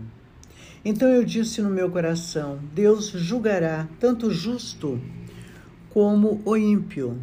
[0.90, 4.98] Então eu disse no meu coração: Deus julgará tanto o justo
[5.90, 7.18] como o ímpio,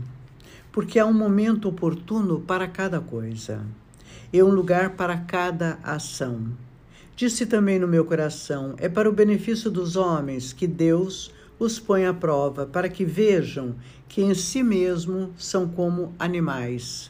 [0.72, 3.66] porque há um momento oportuno para cada coisa
[4.32, 6.50] e um lugar para cada ação.
[7.16, 12.06] Disse também no meu coração: é para o benefício dos homens que Deus os põe
[12.06, 13.74] à prova, para que vejam
[14.08, 17.10] que em si mesmo são como animais,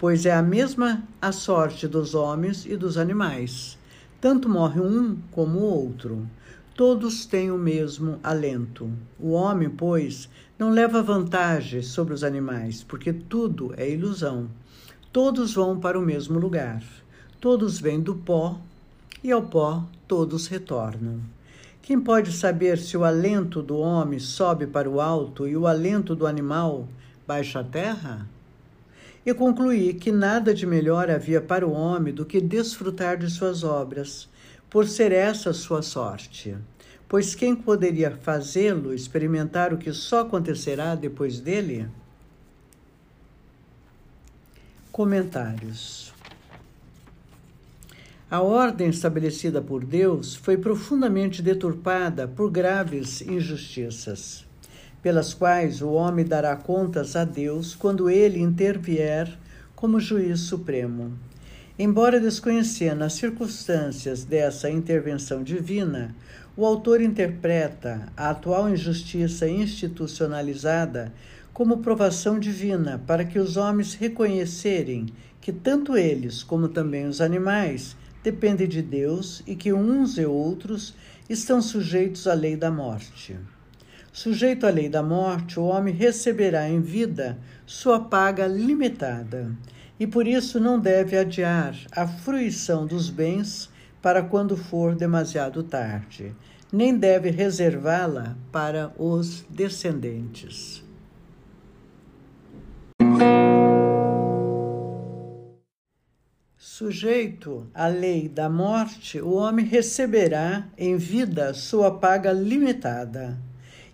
[0.00, 3.80] pois é a mesma a sorte dos homens e dos animais.
[4.22, 6.28] Tanto morre um como o outro.
[6.76, 8.88] Todos têm o mesmo alento.
[9.18, 14.48] O homem, pois, não leva vantagem sobre os animais, porque tudo é ilusão.
[15.12, 16.84] Todos vão para o mesmo lugar.
[17.40, 18.60] Todos vêm do pó
[19.24, 21.18] e ao pó todos retornam.
[21.82, 26.14] Quem pode saber se o alento do homem sobe para o alto e o alento
[26.14, 26.86] do animal
[27.26, 28.28] baixa à terra?
[29.24, 33.62] E concluí que nada de melhor havia para o homem do que desfrutar de suas
[33.62, 34.28] obras,
[34.68, 36.56] por ser essa sua sorte.
[37.06, 41.86] Pois quem poderia fazê-lo experimentar o que só acontecerá depois dele?
[44.90, 46.12] Comentários.
[48.30, 54.46] A ordem estabelecida por Deus foi profundamente deturpada por graves injustiças,
[55.02, 59.36] pelas quais o homem dará contas a Deus quando ele intervier
[59.74, 61.12] como juiz supremo.
[61.78, 66.14] Embora desconhecendo as circunstâncias dessa intervenção divina,
[66.56, 71.12] o autor interpreta a atual injustiça institucionalizada
[71.52, 75.06] como provação divina, para que os homens reconhecerem
[75.40, 80.94] que tanto eles como também os animais dependem de Deus e que uns e outros
[81.28, 83.36] estão sujeitos à lei da morte.
[84.12, 89.50] Sujeito à lei da morte, o homem receberá em vida sua paga limitada
[89.98, 93.70] e por isso não deve adiar a fruição dos bens
[94.02, 96.34] para quando for demasiado tarde.
[96.72, 100.82] nem deve reservá-la para os descendentes.
[106.56, 113.38] Sujeito à lei da morte, o homem receberá em vida sua paga limitada,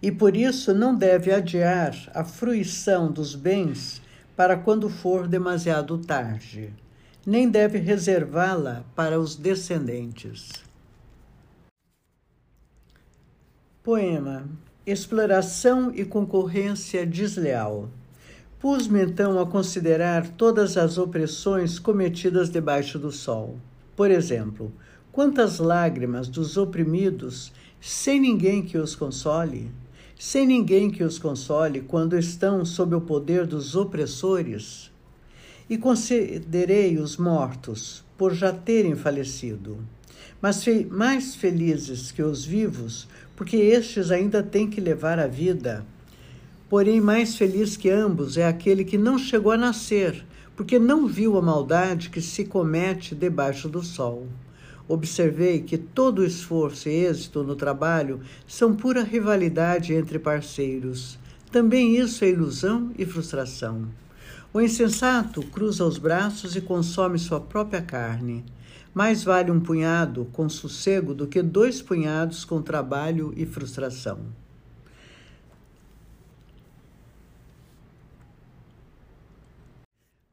[0.01, 4.01] e por isso não deve adiar a fruição dos bens
[4.37, 6.73] para quando for demasiado tarde,
[7.27, 10.51] nem deve reservá-la para os descendentes.
[13.83, 14.49] Poema
[14.91, 17.91] Exploração e concorrência desleal.
[18.59, 23.59] Pus-me então a considerar todas as opressões cometidas debaixo do sol.
[23.95, 24.73] Por exemplo,
[25.13, 29.71] quantas lágrimas dos oprimidos, sem ninguém que os console,
[30.19, 34.91] sem ninguém que os console quando estão sob o poder dos opressores.
[35.71, 39.79] E considerei os mortos por já terem falecido,
[40.41, 43.07] mas mais felizes que os vivos,
[43.37, 45.87] porque estes ainda têm que levar a vida
[46.69, 50.23] Porém, mais feliz que ambos é aquele que não chegou a nascer,
[50.55, 54.27] porque não viu a maldade que se comete debaixo do sol.
[54.89, 61.19] Observei que todo esforço e êxito no trabalho são pura rivalidade entre parceiros.
[61.53, 63.87] Também isso é ilusão e frustração.
[64.53, 68.43] O insensato cruza os braços e consome sua própria carne.
[68.95, 74.21] Mais vale um punhado com sossego do que dois punhados com trabalho e frustração.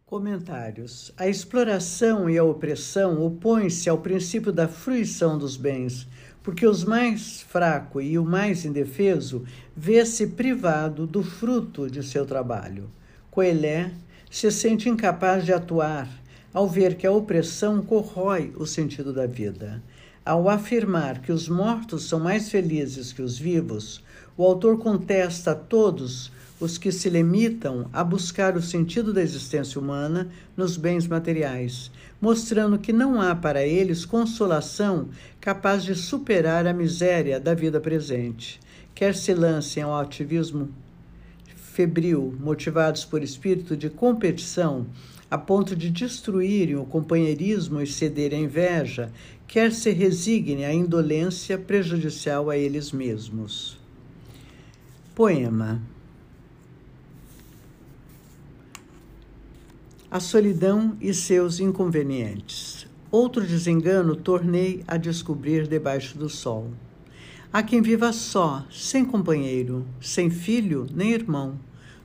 [0.08, 1.12] Comentários.
[1.18, 6.08] A exploração e a opressão opõem-se ao princípio da fruição dos bens,
[6.43, 9.43] porque os mais fraco e o mais indefeso
[9.76, 12.88] vê-se privado do fruto de seu trabalho.
[13.32, 13.93] Coelé
[14.30, 16.08] se sente incapaz de atuar
[16.53, 19.82] ao ver que a opressão corrói o sentido da vida.
[20.24, 24.03] Ao afirmar que os mortos são mais felizes que os vivos,
[24.38, 29.80] o autor contesta a todos os que se limitam a buscar o sentido da existência
[29.80, 31.91] humana nos bens materiais,
[32.22, 35.10] mostrando que não há para eles consolação
[35.41, 38.60] capaz de superar a miséria da vida presente.
[38.93, 40.70] Quer se lancem ao ativismo
[41.56, 44.88] febril, motivados por espírito de competição,
[45.30, 49.12] a ponto de destruírem o companheirismo e cederem à inveja,
[49.45, 53.78] quer se resignem à indolência prejudicial a eles mesmos.
[55.14, 55.82] Poema
[60.16, 62.88] a solidão e seus inconvenientes.
[63.11, 66.70] Outro desengano tornei a descobrir debaixo do sol.
[67.51, 71.59] Há quem viva só, sem companheiro, sem filho nem irmão.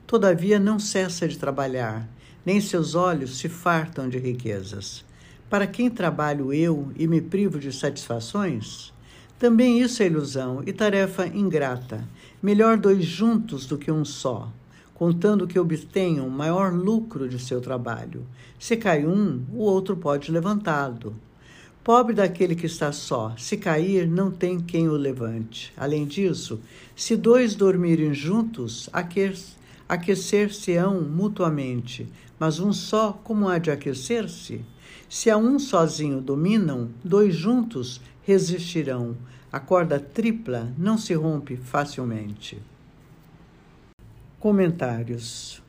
[0.05, 2.05] Todavia não cessa de trabalhar,
[2.45, 5.05] nem seus olhos se fartam de riquezas.
[5.49, 8.91] Para quem trabalho eu e me privo de satisfações?
[9.39, 12.05] Também isso é ilusão e tarefa ingrata.
[12.43, 14.51] Melhor dois juntos do que um só
[15.01, 18.23] contando que obtenham maior lucro de seu trabalho.
[18.59, 21.15] Se cai um, o outro pode levantá-lo.
[21.83, 25.73] Pobre daquele que está só, se cair, não tem quem o levante.
[25.75, 26.61] Além disso,
[26.95, 28.91] se dois dormirem juntos,
[29.89, 34.63] aquecer-se-ão mutuamente, mas um só, como há de aquecer-se?
[35.09, 39.17] Se a um sozinho dominam, dois juntos resistirão.
[39.51, 42.61] A corda tripla não se rompe facilmente.
[44.41, 45.61] Comentários.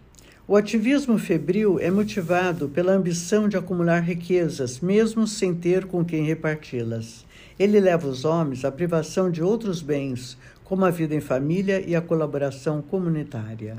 [0.49, 6.25] O ativismo febril é motivado pela ambição de acumular riquezas, mesmo sem ter com quem
[6.25, 7.27] reparti-las.
[7.59, 11.95] Ele leva os homens à privação de outros bens, como a vida em família e
[11.95, 13.77] a colaboração comunitária.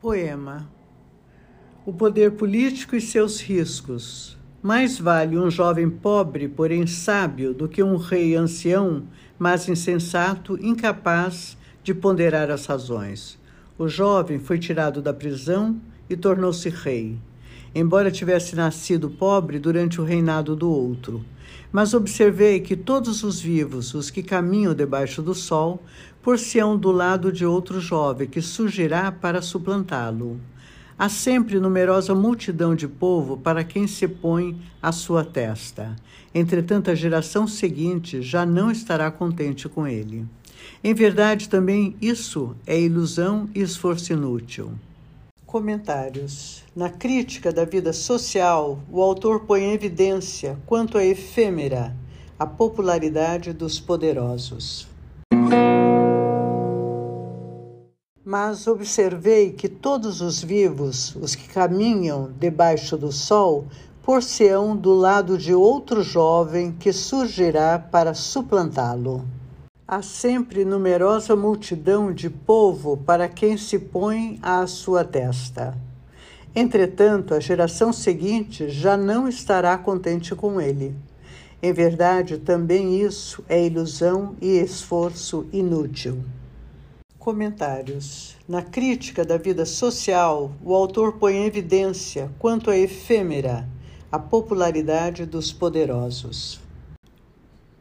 [0.00, 0.66] Poema:
[1.84, 4.38] O poder político e seus riscos.
[4.62, 9.02] Mais vale um jovem pobre, porém sábio, do que um rei ancião,
[9.38, 11.57] mas insensato, incapaz
[11.88, 13.38] de ponderar as razões.
[13.78, 17.16] O jovem foi tirado da prisão e tornou-se rei,
[17.74, 21.24] embora tivesse nascido pobre durante o reinado do outro.
[21.72, 25.82] Mas observei que todos os vivos, os que caminham debaixo do sol,
[26.22, 30.38] por-se-ão do lado de outro jovem que surgirá para suplantá-lo.
[30.98, 35.96] Há sempre numerosa multidão de povo para quem se põe à sua testa.
[36.34, 40.26] Entretanto, a geração seguinte já não estará contente com ele.
[40.82, 44.72] Em verdade, também isso é ilusão e esforço inútil.
[45.44, 46.62] Comentários.
[46.76, 51.96] Na crítica da vida social, o autor põe em evidência quanto é efêmera
[52.38, 54.86] a popularidade dos poderosos.
[58.24, 63.66] Mas observei que todos os vivos, os que caminham debaixo do sol,
[64.02, 69.24] por-se-ão do lado de outro jovem que surgirá para suplantá-lo.
[69.90, 75.74] Há sempre numerosa multidão de povo para quem se põe à sua testa.
[76.54, 80.94] Entretanto, a geração seguinte já não estará contente com ele.
[81.62, 86.22] Em verdade, também isso é ilusão e esforço inútil.
[87.18, 88.36] Comentários.
[88.46, 93.66] Na crítica da vida social, o autor põe em evidência quanto é efêmera
[94.12, 96.60] a popularidade dos poderosos.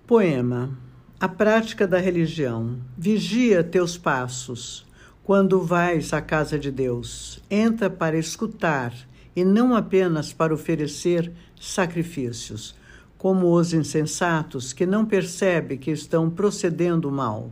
[0.08, 0.87] Poema.
[1.20, 2.78] A prática da religião.
[2.96, 4.86] Vigia teus passos.
[5.24, 8.94] Quando vais à casa de Deus, entra para escutar
[9.36, 12.76] e não apenas para oferecer sacrifícios,
[13.18, 17.50] como os insensatos que não percebem que estão procedendo mal.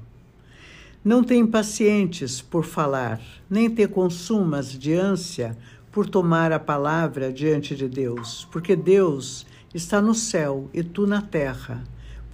[1.04, 5.58] Não te impacientes por falar, nem te consumas de ânsia
[5.92, 9.44] por tomar a palavra diante de Deus, porque Deus
[9.74, 11.84] está no céu e tu na terra.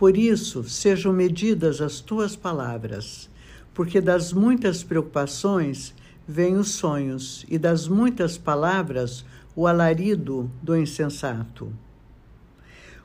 [0.01, 3.29] Por isso, sejam medidas as tuas palavras,
[3.71, 5.93] porque das muitas preocupações
[6.27, 9.23] vêm os sonhos, e das muitas palavras
[9.55, 11.71] o alarido do insensato.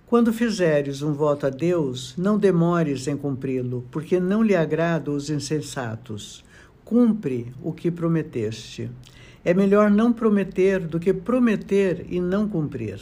[0.06, 5.28] Quando fizeres um voto a Deus, não demores em cumpri-lo, porque não lhe agradam os
[5.28, 6.42] insensatos.
[6.82, 8.90] Cumpre o que prometeste.
[9.44, 12.98] É melhor não prometer do que prometer e não cumprir.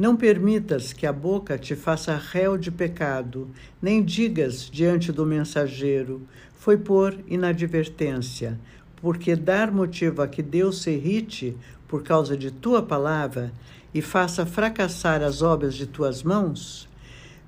[0.00, 3.50] Não permitas que a boca te faça réu de pecado,
[3.82, 8.58] nem digas diante do mensageiro: foi por inadvertência,
[8.96, 11.54] porque dar motivo a que Deus se irrite
[11.86, 13.52] por causa de tua palavra
[13.92, 16.88] e faça fracassar as obras de tuas mãos?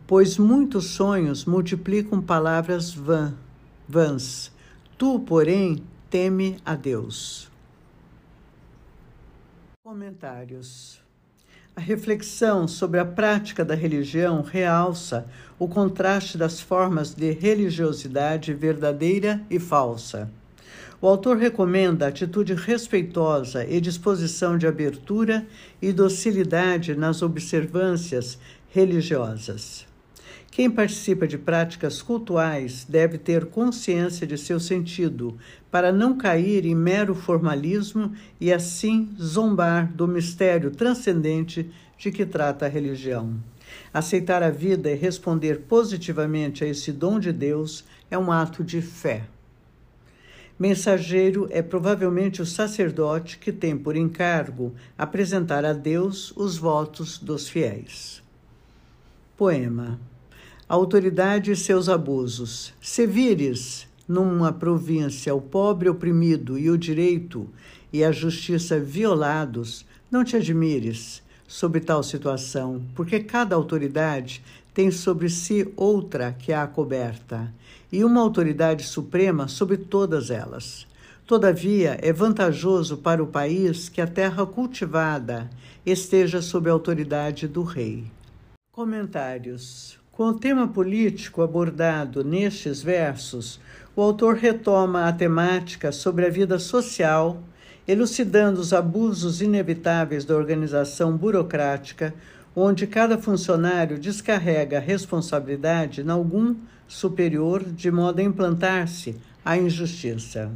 [0.06, 3.34] Pois muitos sonhos multiplicam palavras vã,
[3.88, 4.52] vãs.
[4.98, 7.50] Tu, porém, teme a Deus.
[9.82, 10.91] Comentários.
[11.74, 15.26] A reflexão sobre a prática da religião realça
[15.58, 20.30] o contraste das formas de religiosidade verdadeira e falsa.
[21.00, 25.46] O autor recomenda atitude respeitosa e disposição de abertura
[25.80, 29.86] e docilidade nas observâncias religiosas.
[30.52, 35.38] Quem participa de práticas cultuais deve ter consciência de seu sentido,
[35.70, 42.66] para não cair em mero formalismo e assim zombar do mistério transcendente de que trata
[42.66, 43.34] a religião.
[43.94, 48.82] Aceitar a vida e responder positivamente a esse dom de Deus é um ato de
[48.82, 49.24] fé.
[50.58, 57.48] Mensageiro é provavelmente o sacerdote que tem por encargo apresentar a Deus os votos dos
[57.48, 58.22] fiéis.
[59.34, 60.11] Poema
[60.74, 62.72] autoridade e seus abusos.
[62.80, 67.46] Se vires numa província o pobre oprimido e o direito
[67.92, 74.42] e a justiça violados, não te admires sobre tal situação, porque cada autoridade
[74.72, 77.52] tem sobre si outra que a coberta,
[77.92, 80.86] e uma autoridade suprema sobre todas elas.
[81.26, 85.50] Todavia, é vantajoso para o país que a terra cultivada
[85.84, 88.04] esteja sob a autoridade do rei.
[88.72, 90.01] Comentários.
[90.12, 93.58] Com o tema político abordado nestes versos,
[93.96, 97.42] o autor retoma a temática sobre a vida social,
[97.88, 102.12] elucidando os abusos inevitáveis da organização burocrática,
[102.54, 106.56] onde cada funcionário descarrega a responsabilidade em algum
[106.86, 110.52] superior de modo a implantar-se a injustiça.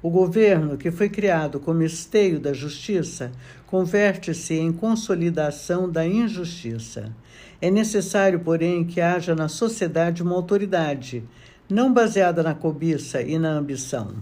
[0.00, 3.32] O governo, que foi criado como esteio da justiça,
[3.66, 7.12] converte-se em consolidação da injustiça.
[7.62, 11.22] É necessário, porém, que haja na sociedade uma autoridade,
[11.70, 14.16] não baseada na cobiça e na ambição.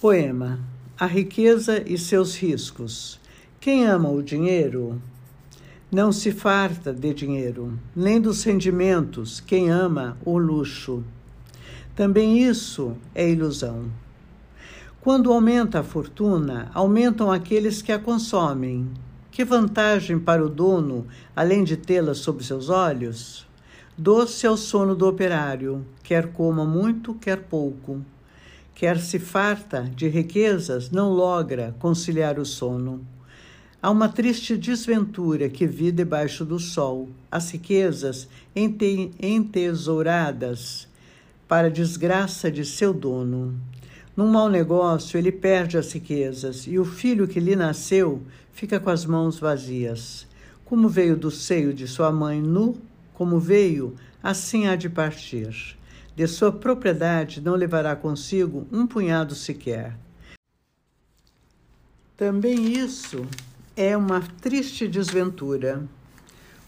[0.00, 0.58] Poema:
[0.98, 3.20] A riqueza e seus riscos.
[3.60, 5.00] Quem ama o dinheiro
[5.92, 11.04] não se farta de dinheiro, nem dos rendimentos, quem ama o luxo.
[11.94, 13.84] Também isso é ilusão.
[15.00, 18.90] Quando aumenta a fortuna, aumentam aqueles que a consomem,
[19.32, 23.46] que vantagem para o dono, além de tê-la sob seus olhos?
[23.96, 28.04] Doce é o sono do operário, quer coma muito, quer pouco.
[28.74, 33.06] Quer se farta de riquezas, não logra conciliar o sono.
[33.80, 40.86] Há uma triste desventura que vi debaixo do sol, as riquezas entesouradas
[41.48, 43.58] para a desgraça de seu dono.
[44.14, 48.20] Num mau negócio, ele perde as riquezas e o filho que lhe nasceu
[48.52, 50.26] fica com as mãos vazias.
[50.64, 52.80] Como veio do seio de sua mãe nu,
[53.14, 55.76] como veio, assim há de partir.
[56.14, 59.96] De sua propriedade não levará consigo um punhado sequer.
[62.16, 63.26] Também isso
[63.76, 65.82] é uma triste desventura.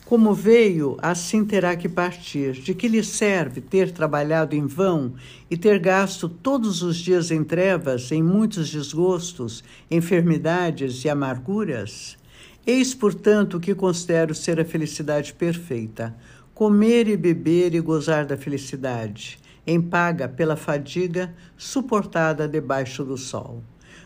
[0.04, 2.52] Como veio, assim terá que partir.
[2.52, 5.14] De que lhe serve ter trabalhado em vão
[5.50, 12.18] e ter gasto todos os dias em trevas, em muitos desgostos, enfermidades e amarguras?
[12.66, 16.14] Eis, portanto, o que considero ser a felicidade perfeita:
[16.52, 23.62] comer e beber e gozar da felicidade, em paga pela fadiga suportada debaixo do sol.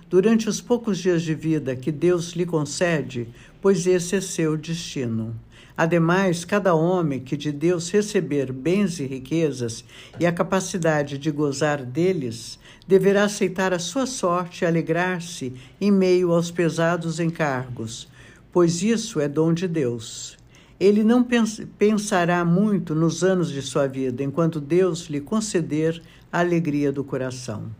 [0.08, 3.28] Durante os poucos dias de vida que Deus lhe concede,
[3.60, 5.34] pois esse é seu destino.
[5.78, 9.84] Ademais, cada homem que de Deus receber bens e riquezas
[10.18, 16.32] e a capacidade de gozar deles, deverá aceitar a sua sorte e alegrar-se em meio
[16.32, 18.08] aos pesados encargos,
[18.52, 20.36] pois isso é dom de Deus.
[20.80, 26.02] Ele não pens pensará muito nos anos de sua vida, enquanto Deus lhe conceder
[26.32, 27.70] a alegria do coração.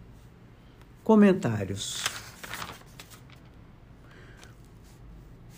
[1.03, 2.18] Comentários.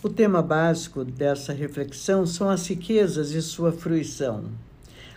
[0.03, 4.45] O tema básico dessa reflexão são as riquezas e sua fruição.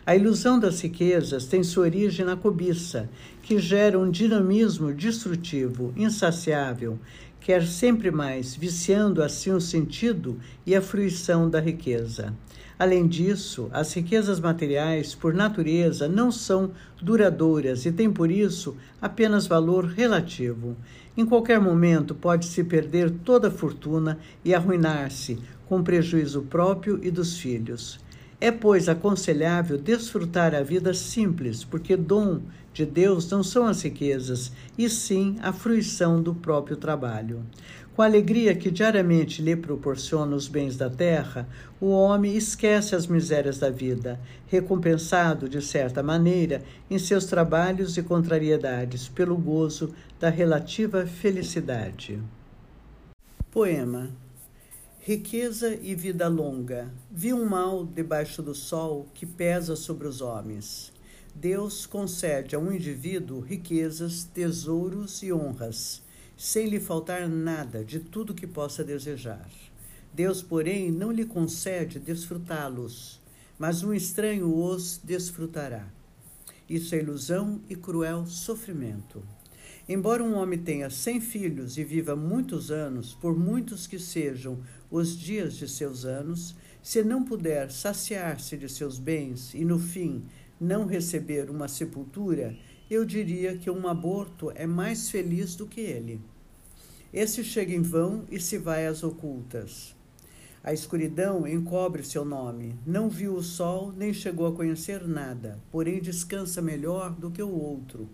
[0.05, 3.09] A ilusão das riquezas tem sua origem na cobiça,
[3.43, 6.99] que gera um dinamismo destrutivo, insaciável,
[7.41, 12.35] quer sempre mais, viciando assim o sentido e a fruição da riqueza.
[12.79, 19.47] Além disso, as riquezas materiais, por natureza, não são duradouras e têm, por isso, apenas
[19.47, 20.77] valor relativo.
[21.17, 27.39] Em qualquer momento pode-se perder toda a fortuna e arruinar-se, com prejuízo próprio e dos
[27.39, 28.01] filhos.
[28.41, 32.41] É, pois, aconselhável desfrutar a vida simples, porque dom
[32.75, 37.43] de Deus não são as riquezas, e sim a fruição do próprio trabalho.
[37.95, 41.49] Com a alegria que diariamente lhe proporciona os bens da terra,
[41.81, 48.03] o homem esquece as misérias da vida, recompensado, de certa maneira, em seus trabalhos e
[48.03, 52.21] contrariedades, pelo gozo da relativa felicidade.
[53.53, 54.11] Poema
[55.07, 56.91] Riqueza e vida longa.
[57.11, 60.94] Vi um mal debaixo do sol que pesa sobre os homens.
[61.35, 66.05] Deus concede a um indivíduo riquezas, tesouros e honras
[66.37, 69.49] sem lhe faltar nada de tudo que possa desejar.
[70.13, 73.21] Deus, porém, não lhe concede desfrutá-los,
[73.59, 75.89] mas um estranho os desfrutará.
[76.69, 79.23] Isso é ilusão e cruel sofrimento.
[79.89, 84.59] Embora um homem tenha cem filhos e viva muitos anos, por muitos que sejam
[84.91, 90.25] os dias de seus anos, se não puder saciar-se de seus bens e, no fim,
[90.61, 92.57] não receber uma sepultura,
[92.91, 96.21] eu diria que um aborto é mais feliz do que ele.
[97.13, 99.95] Esse chega em vão e se vai às ocultas.
[100.63, 102.75] A escuridão encobre seu nome.
[102.87, 107.51] Não viu o sol, nem chegou a conhecer nada, porém descansa melhor do que o
[107.51, 108.09] outro.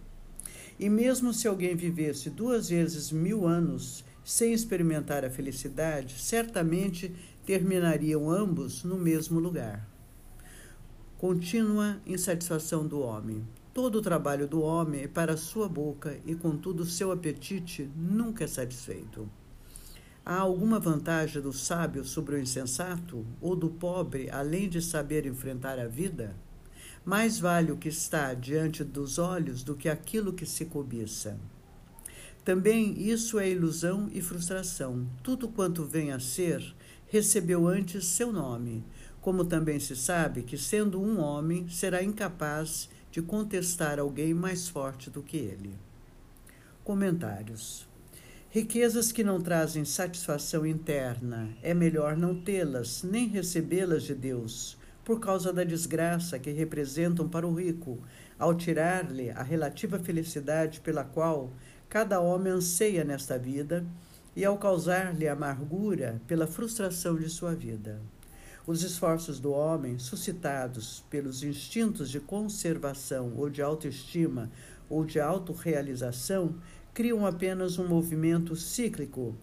[0.78, 7.14] E mesmo se alguém vivesse duas vezes mil anos sem experimentar a felicidade, certamente
[7.44, 9.89] terminariam ambos no mesmo lugar.
[11.20, 13.46] Contínua insatisfação do homem.
[13.74, 18.46] Todo o trabalho do homem é para sua boca e, contudo, seu apetite nunca é
[18.46, 19.28] satisfeito.
[20.24, 25.78] Há alguma vantagem do sábio sobre o insensato ou do pobre, além de saber enfrentar
[25.78, 26.34] a vida?
[27.04, 31.38] Mais vale o que está diante dos olhos do que aquilo que se cobiça.
[32.42, 35.06] Também isso é ilusão e frustração.
[35.22, 36.74] Tudo quanto vem a ser
[37.10, 38.84] recebeu antes seu nome,
[39.20, 45.10] como também se sabe que, sendo um homem, será incapaz de contestar alguém mais forte
[45.10, 45.74] do que ele.
[46.82, 47.88] Comentários.
[48.48, 55.20] Riquezas que não trazem satisfação interna, é melhor não tê-las, nem recebê-las de Deus, por
[55.20, 57.98] causa da desgraça que representam para o rico,
[58.38, 61.52] ao tirar-lhe a relativa felicidade pela qual
[61.88, 63.84] cada homem anseia nesta vida
[64.34, 68.00] e ao causar-lhe amargura pela frustração de sua vida.
[68.66, 74.50] Os esforços do homem, suscitados pelos instintos de conservação ou de autoestima
[74.88, 76.54] ou de autorrealização,
[76.92, 79.34] criam apenas um movimento cíclico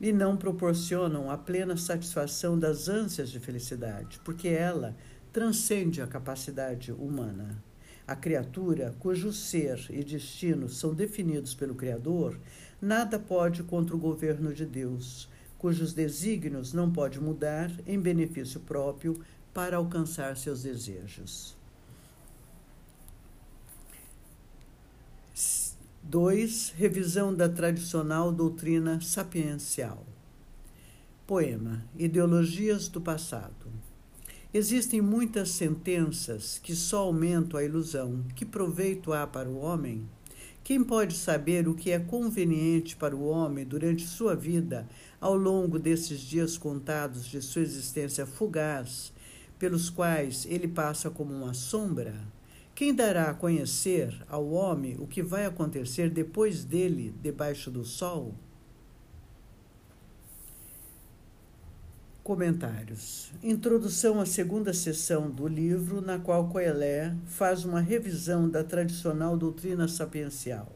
[0.00, 4.94] e não proporcionam a plena satisfação das ânsias de felicidade, porque ela
[5.32, 7.62] transcende a capacidade humana.
[8.06, 12.38] A criatura, cujo ser e destino são definidos pelo Criador,
[12.80, 15.28] nada pode contra o governo de Deus
[15.66, 19.20] cujos desígnios não pode mudar em benefício próprio
[19.52, 21.56] para alcançar seus desejos.
[26.04, 26.70] 2.
[26.76, 30.06] Revisão da tradicional doutrina sapiencial.
[31.26, 33.66] Poema Ideologias do Passado.
[34.54, 38.22] Existem muitas sentenças que só aumentam a ilusão.
[38.36, 40.08] Que proveito há para o homem?
[40.66, 44.84] Quem pode saber o que é conveniente para o homem durante sua vida,
[45.20, 49.12] ao longo desses dias contados de sua existência fugaz,
[49.60, 52.16] pelos quais ele passa como uma sombra?
[52.74, 58.34] Quem dará a conhecer ao homem o que vai acontecer depois dele, debaixo do sol?
[62.26, 63.30] Comentários.
[63.40, 69.86] Introdução à segunda sessão do livro, na qual Coelé faz uma revisão da tradicional doutrina
[69.86, 70.72] sapiencial.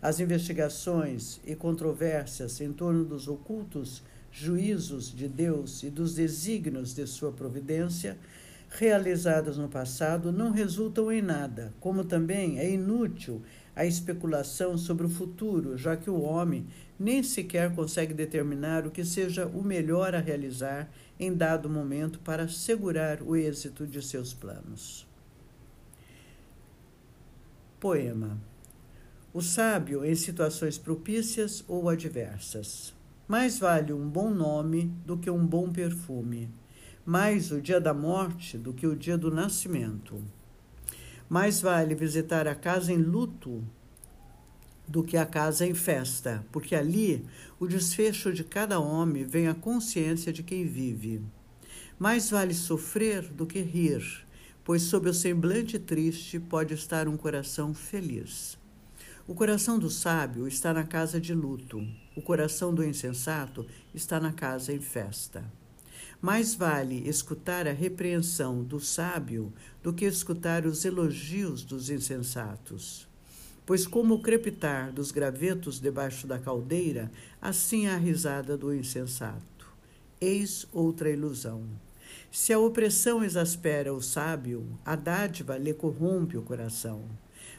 [0.00, 7.06] As investigações e controvérsias em torno dos ocultos juízos de Deus e dos desígnios de
[7.06, 8.16] sua providência
[8.70, 13.42] realizadas no passado não resultam em nada, como também é inútil
[13.76, 16.66] a especulação sobre o futuro, já que o homem
[16.98, 22.44] nem sequer consegue determinar o que seja o melhor a realizar em dado momento para
[22.44, 25.06] assegurar o êxito de seus planos.
[27.78, 28.40] Poema.
[29.34, 32.94] O sábio em situações propícias ou adversas.
[33.28, 36.48] Mais vale um bom nome do que um bom perfume.
[37.04, 40.22] Mais o dia da morte do que o dia do nascimento.
[41.28, 43.64] Mais vale visitar a casa em luto
[44.86, 47.26] do que a casa em festa, porque ali
[47.58, 51.20] o desfecho de cada homem vem à consciência de quem vive.
[51.98, 54.24] Mais vale sofrer do que rir,
[54.62, 58.58] pois sob o semblante triste pode estar um coração feliz.
[59.26, 64.32] O coração do sábio está na casa de luto, o coração do insensato está na
[64.32, 65.44] casa em festa.
[66.20, 69.52] Mais vale escutar a repreensão do sábio
[69.82, 73.06] do que escutar os elogios dos insensatos.
[73.66, 77.10] Pois, como o crepitar dos gravetos debaixo da caldeira,
[77.42, 79.66] assim a risada do insensato.
[80.20, 81.64] Eis outra ilusão.
[82.30, 87.04] Se a opressão exaspera o sábio, a dádiva lhe corrompe o coração.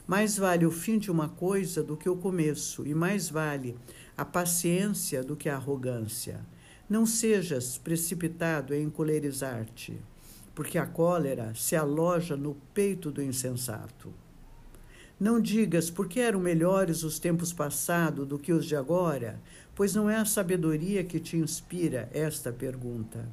[0.07, 3.75] Mais vale o fim de uma coisa do que o começo, e mais vale
[4.15, 6.39] a paciência do que a arrogância.
[6.89, 9.99] Não sejas precipitado em encolerizar-te,
[10.55, 14.13] porque a cólera se aloja no peito do insensato.
[15.19, 19.37] Não digas porque eram melhores os tempos passados do que os de agora,
[19.75, 23.27] pois não é a sabedoria que te inspira esta pergunta.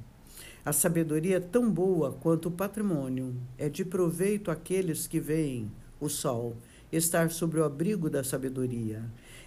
[0.64, 6.08] A sabedoria é tão boa quanto o patrimônio, é de proveito àqueles que veem o
[6.08, 6.56] sol
[6.90, 9.04] estar sobre o abrigo da sabedoria.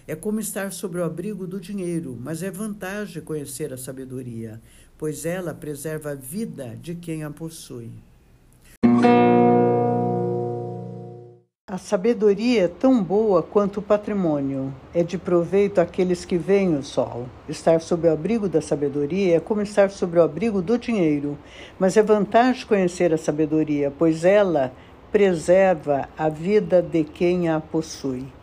[0.08, 4.58] É como estar sobre o abrigo do dinheiro, mas é vantagem conhecer a sabedoria,
[4.96, 7.90] pois ela preserva a vida de quem a possui.
[11.70, 14.74] A sabedoria é tão boa quanto o patrimônio.
[14.94, 17.28] É de proveito àqueles que veem o sol.
[17.46, 21.36] Estar sob o abrigo da sabedoria é como estar sob o abrigo do dinheiro.
[21.78, 24.72] Mas é vantagem conhecer a sabedoria, pois ela
[25.12, 28.37] preserva a vida de quem a possui.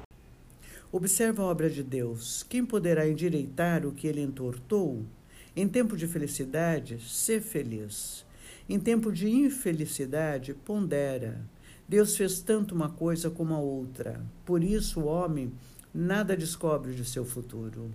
[0.98, 2.42] Observa a obra de Deus.
[2.48, 5.06] Quem poderá endireitar o que ele entortou?
[5.54, 8.26] Em tempo de felicidade, sê feliz.
[8.70, 11.42] Em tempo de infelicidade, pondera.
[11.86, 14.26] Deus fez tanto uma coisa como a outra.
[14.46, 15.52] Por isso, o homem
[15.94, 17.92] nada descobre de seu futuro.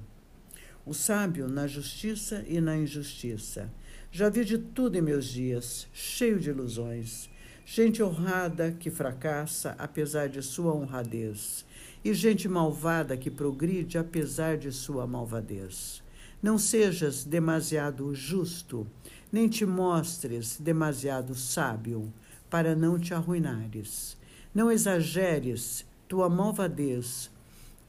[0.85, 3.73] O sábio na justiça e na injustiça.
[4.13, 7.31] Já vi de tudo em meus dias, cheio de ilusões.
[7.65, 11.65] Gente honrada que fracassa apesar de sua honradez,
[12.05, 16.03] e gente malvada que progride apesar de sua malvadez.
[16.43, 18.87] Não sejas demasiado justo,
[19.31, 22.13] nem te mostres demasiado sábio
[22.49, 24.17] para não te arruinares.
[24.55, 27.31] Não exageres tua malvadez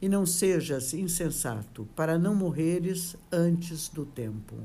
[0.00, 4.56] e não sejas insensato, para não morreres antes do tempo.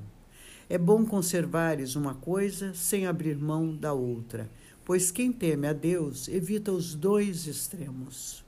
[0.69, 4.49] É bom conservares uma coisa sem abrir mão da outra,
[4.83, 8.43] pois quem teme a Deus evita os dois extremos.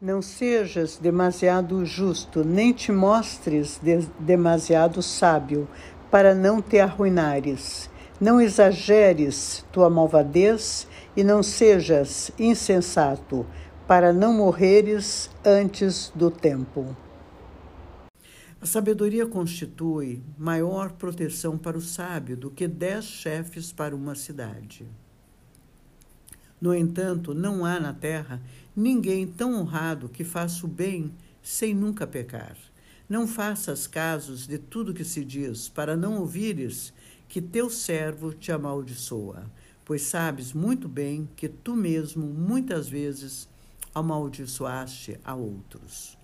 [0.00, 5.68] Não sejas demasiado justo, nem te mostres de demasiado sábio,
[6.10, 7.90] para não te arruinares.
[8.18, 13.44] Não exageres tua malvadez e não sejas insensato,
[13.86, 16.96] para não morreres antes do tempo.
[18.58, 24.88] A sabedoria constitui maior proteção para o sábio do que dez chefes para uma cidade.
[26.58, 28.40] No entanto, não há na terra
[28.74, 31.12] ninguém tão honrado que faça o bem
[31.42, 32.56] sem nunca pecar.
[33.08, 36.92] Não faças casos de tudo que se diz, para não ouvires
[37.28, 39.50] que teu servo te amaldiçoa,
[39.84, 43.48] pois sabes muito bem que tu mesmo muitas vezes
[43.94, 46.16] amaldiçoaste a outros.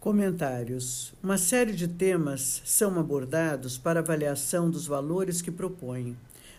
[0.00, 1.12] Comentários.
[1.20, 6.16] Uma série de temas são abordados para avaliação dos valores que propõe.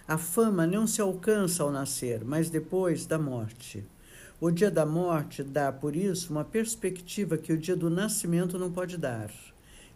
[0.09, 3.85] A fama não se alcança ao nascer, mas depois da morte.
[4.41, 8.71] O dia da morte dá, por isso, uma perspectiva que o dia do nascimento não
[8.71, 9.31] pode dar.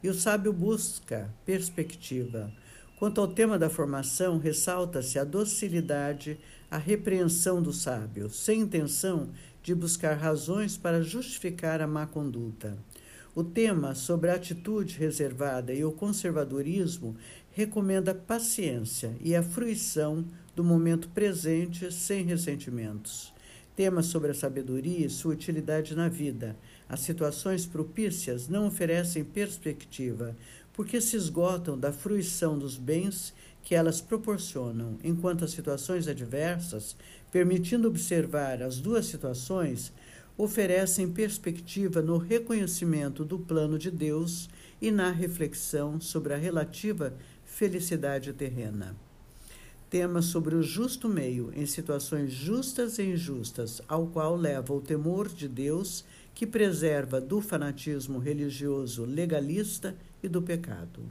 [0.03, 2.51] E o sábio busca perspectiva.
[2.99, 6.37] Quanto ao tema da formação, ressalta-se a docilidade,
[6.69, 9.29] a repreensão do sábio, sem intenção
[9.63, 12.77] de buscar razões para justificar a má conduta.
[13.35, 17.15] O tema sobre a atitude reservada e o conservadorismo
[17.53, 20.25] recomenda paciência e a fruição
[20.55, 23.31] do momento presente sem ressentimentos.
[23.75, 26.55] Tema sobre a sabedoria e sua utilidade na vida.
[26.89, 30.35] As situações propícias não oferecem perspectiva,
[30.73, 33.33] porque se esgotam da fruição dos bens
[33.63, 36.95] que elas proporcionam, enquanto as situações adversas,
[37.31, 39.93] permitindo observar as duas situações,
[40.37, 44.49] oferecem perspectiva no reconhecimento do plano de Deus
[44.81, 47.13] e na reflexão sobre a relativa
[47.53, 48.95] felicidade terrena.
[49.89, 55.29] Tema sobre o justo meio em situações justas e injustas, ao qual leva o temor
[55.29, 61.03] de Deus, que preserva do fanatismo religioso legalista e do pecado.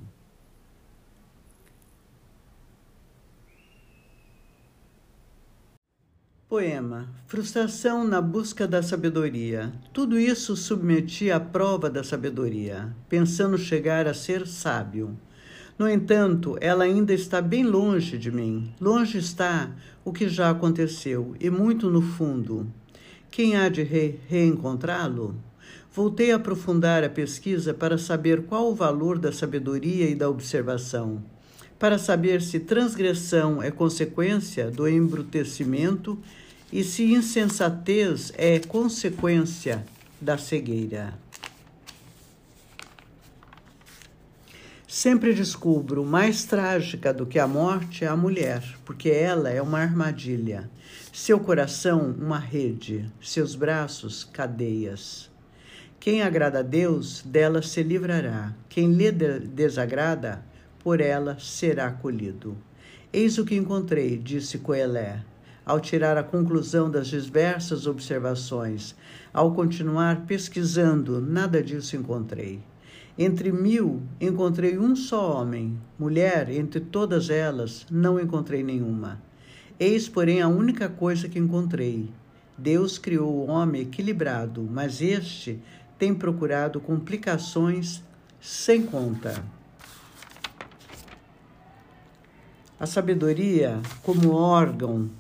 [6.49, 9.73] Poema Frustração na busca da sabedoria.
[9.93, 15.17] Tudo isso submeti à prova da sabedoria, pensando chegar a ser sábio.
[15.79, 18.73] No entanto, ela ainda está bem longe de mim.
[18.81, 19.71] Longe está
[20.05, 22.67] o que já aconteceu, e muito no fundo.
[23.31, 25.35] Quem há de re reencontrá-lo?
[25.95, 31.23] Voltei a aprofundar a pesquisa para saber qual o valor da sabedoria e da observação,
[31.79, 36.19] para saber se transgressão é consequência do embrutecimento
[36.73, 39.85] e se insensatez é consequência
[40.21, 41.22] da cegueira.
[44.95, 49.79] Sempre descubro mais trágica do que a morte é a mulher, porque ela é uma
[49.79, 50.71] armadilha,
[51.11, 55.31] seu coração uma rede, seus braços cadeias.
[55.99, 58.55] Quem agrada a Deus, dela se livrará.
[58.69, 60.45] Quem lhe desagrada,
[60.81, 62.55] por ela será colhido.
[63.11, 65.25] Eis o que encontrei, disse Coelé
[65.65, 68.95] ao tirar a conclusão das diversas observações.
[69.33, 72.61] Ao continuar pesquisando, nada disso encontrei.
[73.19, 75.79] Entre mil, encontrei um só homem.
[75.99, 79.21] Mulher, entre todas elas, não encontrei nenhuma.
[79.79, 82.09] Eis, porém, a única coisa que encontrei.
[82.57, 85.61] Deus criou o homem equilibrado, mas este
[85.99, 88.03] tem procurado complicações
[88.41, 89.45] sem conta.
[92.81, 95.11] A sabedoria, como órgão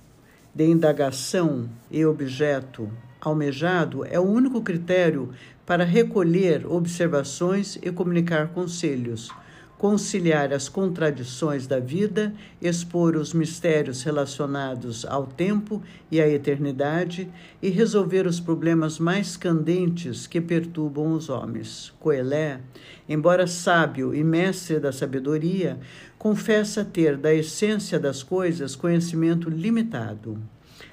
[0.54, 2.90] de indagação e objeto
[3.22, 5.30] almejado é o único critério
[5.64, 9.30] para recolher observações e comunicar conselhos,
[9.78, 17.28] conciliar as contradições da vida, expor os mistérios relacionados ao tempo e à eternidade
[17.60, 21.92] e resolver os problemas mais candentes que perturbam os homens.
[22.00, 22.60] Coelé,
[23.08, 25.78] embora sábio e mestre da sabedoria,
[26.18, 30.38] confessa ter da essência das coisas conhecimento limitado.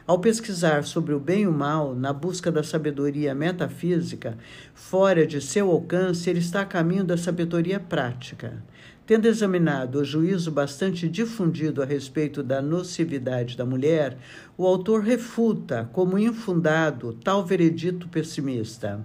[0.09, 4.39] Ao pesquisar sobre o bem e o mal, na busca da sabedoria metafísica,
[4.73, 8.63] fora de seu alcance, ele está a caminho da sabedoria prática.
[9.05, 14.17] Tendo examinado o juízo bastante difundido a respeito da nocividade da mulher,
[14.57, 18.99] o autor refuta como infundado tal veredito pessimista.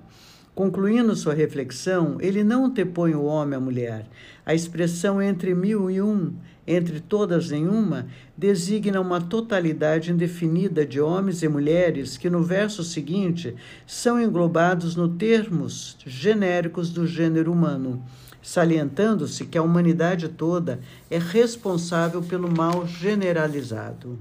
[0.55, 4.07] Concluindo sua reflexão, ele não antepõe o homem à mulher.
[4.46, 6.32] A expressão entre mil e um,
[6.66, 8.06] entre todas nenhuma,
[8.36, 13.54] designa uma totalidade indefinida de homens e mulheres que, no verso seguinte,
[13.86, 18.02] são englobados no termos genéricos do gênero humano,
[18.42, 24.18] salientando-se que a humanidade toda é responsável pelo mal generalizado.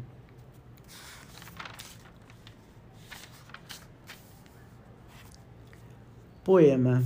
[6.43, 7.01] Poema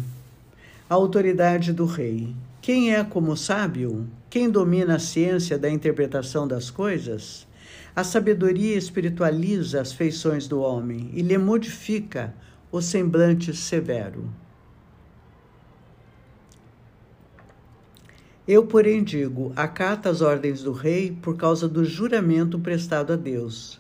[0.89, 2.35] A autoridade do rei.
[2.59, 4.09] Quem é como sábio?
[4.30, 7.47] Quem domina a ciência da interpretação das coisas?
[7.95, 12.34] A sabedoria espiritualiza as feições do homem e lhe modifica
[12.69, 14.30] o semblante severo.
[18.45, 23.80] Eu, porém, digo: acata as ordens do rei por causa do juramento prestado a Deus.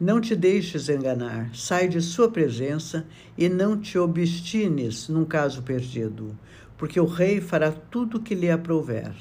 [0.00, 6.36] Não te deixes enganar, sai de sua presença e não te obstines num caso perdido,
[6.78, 9.12] porque o rei fará tudo o que lhe aprouver,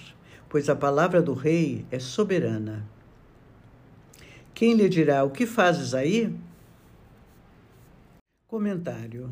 [0.50, 2.84] pois a palavra do rei é soberana.
[4.54, 6.36] Quem lhe dirá o que fazes aí?
[8.48, 9.30] Comentário.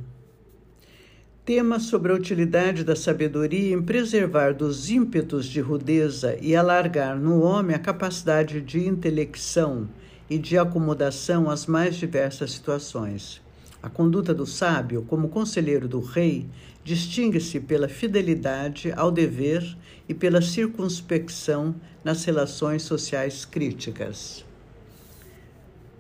[1.44, 7.42] tema sobre a utilidade da sabedoria em preservar dos ímpetos de rudeza e alargar no
[7.42, 9.90] homem a capacidade de intelecção
[10.30, 13.42] e de acomodação às mais diversas situações.
[13.82, 16.48] A conduta do sábio, como conselheiro do rei,
[16.84, 19.78] distingue-se pela fidelidade ao dever
[20.10, 24.44] e pela circunspecção nas relações sociais críticas.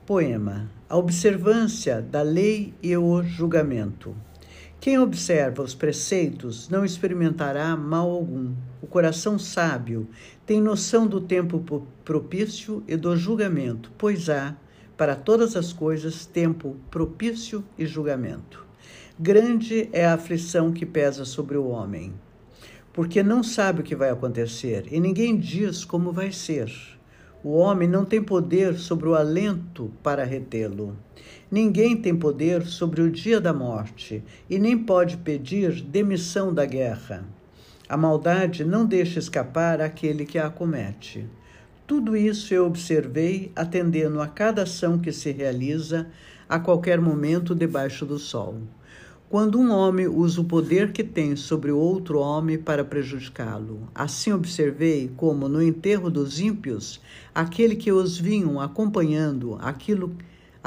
[0.05, 4.15] Poema: A observância da lei e o julgamento.
[4.79, 8.53] Quem observa os preceitos não experimentará mal algum.
[8.81, 10.07] O coração sábio
[10.45, 14.55] tem noção do tempo propício e do julgamento, pois há,
[14.97, 18.65] para todas as coisas, tempo propício e julgamento.
[19.19, 22.13] Grande é a aflição que pesa sobre o homem,
[22.91, 26.71] porque não sabe o que vai acontecer e ninguém diz como vai ser.
[27.43, 30.97] O homem não tem poder sobre o alento para retê-lo.
[31.49, 37.23] Ninguém tem poder sobre o dia da morte e nem pode pedir demissão da guerra.
[37.87, 41.29] A maldade não deixa escapar aquele que a comete.
[41.87, 46.07] Tudo isso eu observei atendendo a cada ação que se realiza
[46.47, 48.59] a qualquer momento debaixo do sol.
[49.29, 53.89] Quando um homem usa o poder que tem sobre o outro homem para prejudicá-lo.
[53.95, 57.01] Assim observei como, no enterro dos ímpios,
[57.33, 60.15] aquele que os vinham acompanhando, aquilo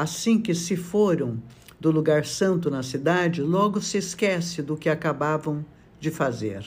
[0.01, 1.43] Assim que se foram
[1.79, 5.63] do lugar santo na cidade, logo se esquece do que acabavam
[6.01, 6.65] de fazer.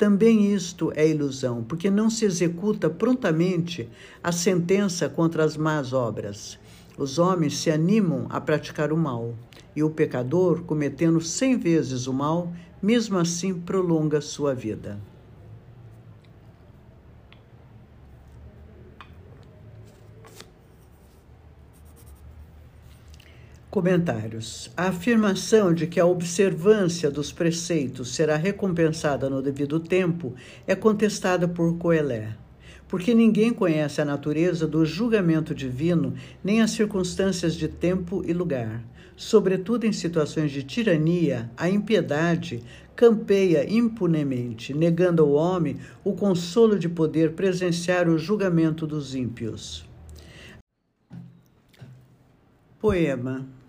[0.00, 3.86] Também isto é ilusão, porque não se executa prontamente
[4.24, 6.58] a sentença contra as más obras.
[6.96, 9.34] Os homens se animam a praticar o mal,
[9.76, 14.98] e o pecador, cometendo cem vezes o mal, mesmo assim prolonga sua vida.
[23.70, 24.68] Comentários.
[24.76, 30.34] A afirmação de que a observância dos preceitos será recompensada no devido tempo
[30.66, 32.36] é contestada por Coelé,
[32.88, 38.82] porque ninguém conhece a natureza do julgamento divino nem as circunstâncias de tempo e lugar.
[39.16, 42.64] Sobretudo em situações de tirania, a impiedade
[42.96, 49.88] campeia impunemente, negando ao homem o consolo de poder presenciar o julgamento dos ímpios.
[52.80, 53.59] Poema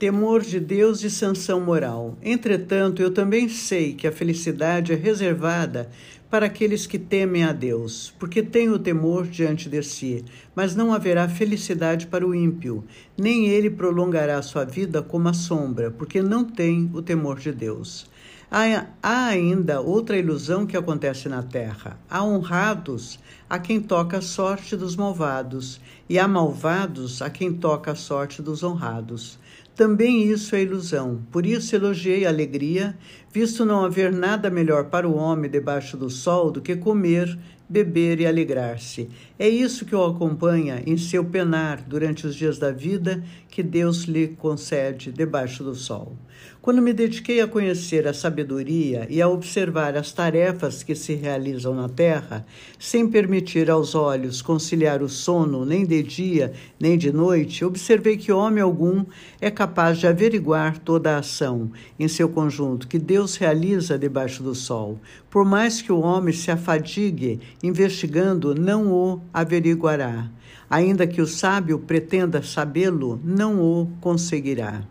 [0.00, 2.16] temor de Deus e sanção moral.
[2.22, 5.90] Entretanto, eu também sei que a felicidade é reservada
[6.30, 10.24] para aqueles que temem a Deus, porque tem o temor diante de si,
[10.56, 12.82] mas não haverá felicidade para o ímpio,
[13.14, 18.08] nem ele prolongará sua vida como a sombra, porque não tem o temor de Deus.
[18.50, 22.00] Há, ainda outra ilusão que acontece na terra.
[22.08, 23.18] Há honrados
[23.50, 25.78] a quem toca a sorte dos malvados,
[26.08, 29.38] e há malvados a quem toca a sorte dos honrados.
[29.74, 31.22] Também isso é ilusão.
[31.30, 32.96] Por isso elogiei a alegria,
[33.32, 38.20] visto não haver nada melhor para o homem debaixo do sol do que comer, beber
[38.20, 39.08] e alegrar-se.
[39.38, 44.04] É isso que o acompanha em seu penar durante os dias da vida que Deus
[44.04, 46.16] lhe concede debaixo do sol.
[46.62, 51.74] Quando me dediquei a conhecer a sabedoria e a observar as tarefas que se realizam
[51.74, 52.44] na terra,
[52.78, 58.30] sem permitir aos olhos conciliar o sono nem de dia nem de noite, observei que
[58.30, 59.06] homem algum
[59.40, 64.54] é capaz de averiguar toda a ação em seu conjunto que Deus realiza debaixo do
[64.54, 65.00] sol.
[65.30, 70.28] Por mais que o homem se afadigue investigando, não o averiguará.
[70.68, 74.82] Ainda que o sábio pretenda sabê-lo, não o conseguirá.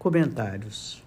[0.00, 1.01] Comentários.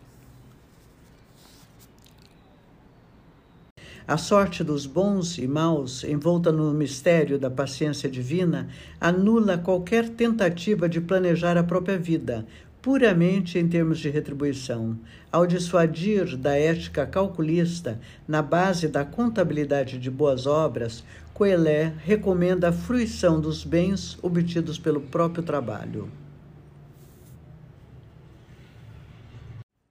[4.08, 8.68] A sorte dos bons e maus, envolta no mistério da paciência divina,
[9.01, 12.45] anula qualquer tentativa de planejar a própria vida,
[12.84, 14.95] puramente em termos de retribuição.
[15.32, 21.03] Ao dissuadir da ética calculista na base da contabilidade de boas obras,
[21.34, 26.12] Coelé recomenda a fruição dos bens obtidos pelo próprio trabalho.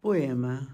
[0.01, 0.74] Poema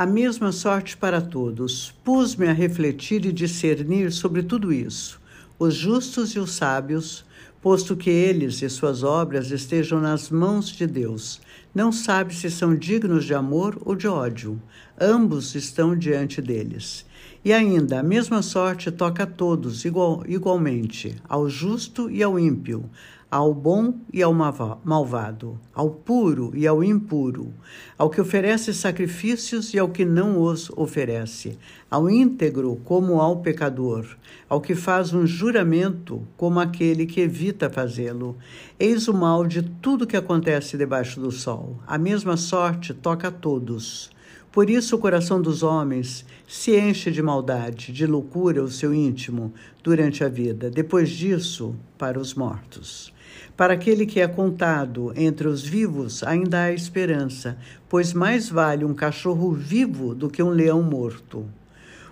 [0.00, 1.94] a mesma sorte para todos.
[2.02, 5.20] Pus-me a refletir e discernir sobre tudo isso,
[5.58, 7.22] os justos e os sábios,
[7.60, 11.42] posto que eles e suas obras estejam nas mãos de Deus.
[11.74, 14.58] Não sabe se são dignos de amor ou de ódio.
[14.98, 17.04] Ambos estão diante deles.
[17.44, 22.88] E ainda, a mesma sorte toca a todos igual, igualmente, ao justo e ao ímpio,
[23.30, 27.54] ao bom e ao malvado, ao puro e ao impuro,
[27.96, 31.56] ao que oferece sacrifícios e ao que não os oferece,
[31.88, 34.04] ao íntegro como ao pecador,
[34.48, 38.36] ao que faz um juramento como aquele que evita fazê-lo.
[38.80, 41.78] Eis o mal de tudo que acontece debaixo do sol.
[41.86, 44.10] A mesma sorte toca a todos.
[44.50, 49.54] Por isso o coração dos homens se enche de maldade, de loucura o seu íntimo
[49.84, 50.68] durante a vida.
[50.68, 53.12] Depois disso, para os mortos.
[53.56, 57.56] Para aquele que é contado entre os vivos, ainda há esperança,
[57.88, 61.46] pois mais vale um cachorro vivo do que um leão morto.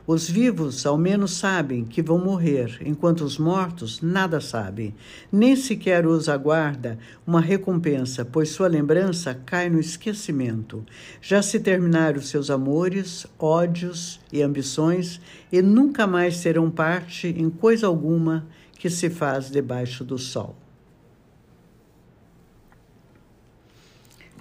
[0.09, 4.95] Os vivos ao menos sabem que vão morrer, enquanto os mortos nada sabem,
[5.31, 10.83] nem sequer os aguarda uma recompensa, pois sua lembrança cai no esquecimento.
[11.21, 15.21] Já se terminaram seus amores, ódios e ambições,
[15.53, 18.47] e nunca mais serão parte em coisa alguma
[18.79, 20.57] que se faz debaixo do sol.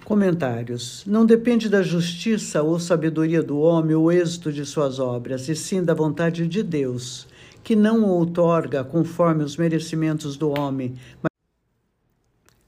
[0.08, 1.04] Comentários.
[1.06, 5.84] Não depende da justiça ou sabedoria do homem o êxito de suas obras, e sim
[5.84, 7.28] da vontade de Deus,
[7.62, 10.94] que não o outorga conforme os merecimentos do homem,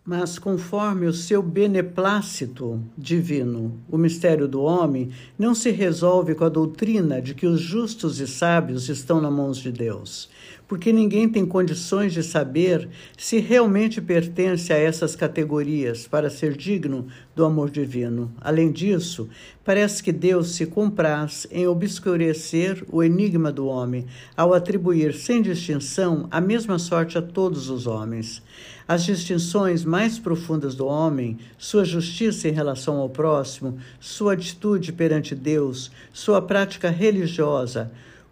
[0.04, 3.80] mas conforme o seu beneplácito divino.
[3.88, 8.26] O mistério do homem não se resolve com a doutrina de que os justos e
[8.26, 10.28] sábios estão nas mãos de Deus
[10.70, 17.08] porque ninguém tem condições de saber se realmente pertence a essas categorias para ser digno
[17.34, 18.32] do amor divino.
[18.40, 19.28] Além disso,
[19.64, 24.06] parece que Deus se compraz em obscurecer o enigma do homem,
[24.36, 28.40] ao atribuir sem distinção a mesma sorte a todos os homens.
[28.86, 35.34] As distinções mais profundas do homem, sua justiça em relação ao próximo, sua atitude perante
[35.34, 37.90] Deus, sua prática religiosa,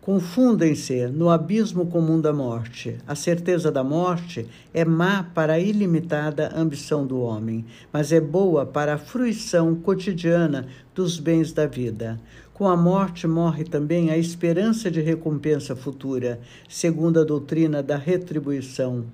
[0.08, 2.96] confundem-se no abismo comum da morte.
[3.06, 8.64] A certeza da morte é má para a ilimitada ambição do homem, mas é boa
[8.64, 12.18] para a fruição cotidiana dos bens da vida.
[12.54, 19.04] Com a morte morre também a esperança de recompensa futura, segundo a doutrina da retribuição.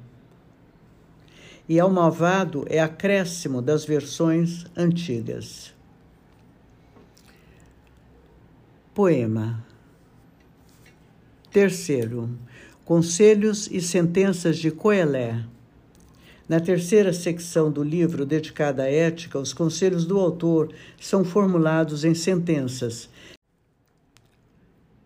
[1.68, 5.74] E ao malvado é acréscimo das versões antigas.
[8.94, 9.73] Poema
[11.54, 12.28] Terceiro,
[12.84, 15.44] conselhos e sentenças de Coelé.
[16.48, 22.12] Na terceira secção do livro dedicada à ética, os conselhos do autor são formulados em
[22.12, 23.08] sentenças.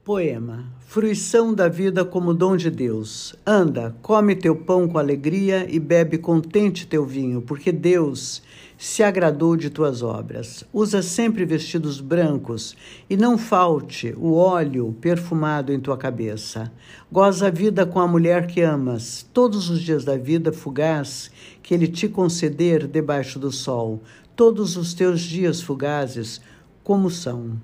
[0.08, 3.36] Poema: Fruição da vida como dom de Deus.
[3.46, 8.42] Anda, come teu pão com alegria e bebe contente teu vinho, porque Deus
[8.78, 10.64] se agradou de tuas obras.
[10.72, 12.74] Usa sempre vestidos brancos
[13.10, 16.72] e não falte o óleo perfumado em tua cabeça.
[17.12, 21.30] Goza a vida com a mulher que amas, todos os dias da vida fugaz
[21.62, 24.02] que ele te conceder debaixo do sol,
[24.34, 26.40] todos os teus dias fugazes,
[26.82, 27.58] como são.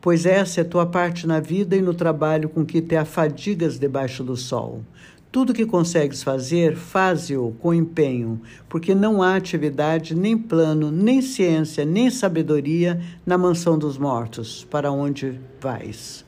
[0.00, 4.22] Pois essa é tua parte na vida e no trabalho com que te afadigas debaixo
[4.22, 4.82] do sol.
[5.30, 11.84] Tudo que consegues fazer, faze-o com empenho, porque não há atividade, nem plano, nem ciência,
[11.84, 16.24] nem sabedoria na mansão dos mortos, para onde vais.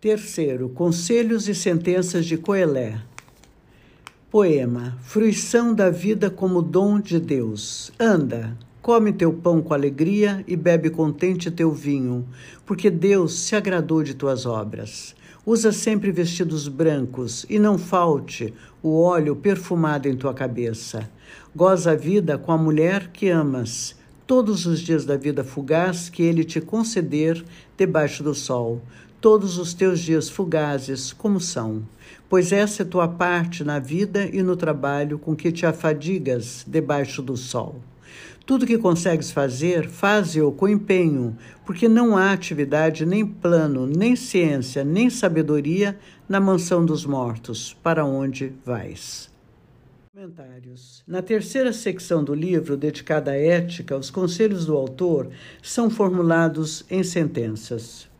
[0.00, 3.00] Terceiro, conselhos e sentenças de Coelé.
[4.32, 7.92] Poema: Fruição da vida como dom de Deus.
[8.00, 12.26] Anda, Come teu pão com alegria e bebe contente teu vinho,
[12.64, 15.14] porque Deus se agradou de tuas obras.
[15.44, 21.10] Usa sempre vestidos brancos e não falte o óleo perfumado em tua cabeça.
[21.54, 23.94] Goza a vida com a mulher que amas,
[24.26, 27.44] todos os dias da vida fugaz que ele te conceder
[27.76, 28.80] debaixo do sol,
[29.22, 31.86] todos os teus dias fugazes como são.
[32.28, 37.22] Pois essa é tua parte na vida e no trabalho com que te afadigas debaixo
[37.22, 37.80] do sol.
[38.44, 44.82] Tudo que consegues fazer, faze-o com empenho, porque não há atividade, nem plano, nem ciência,
[44.82, 45.96] nem sabedoria
[46.28, 49.30] na mansão dos mortos, para onde vais.
[50.12, 51.04] Comentários.
[51.06, 55.30] Na terceira secção do livro, dedicada à ética, os conselhos do autor
[55.62, 58.10] são formulados em sentenças.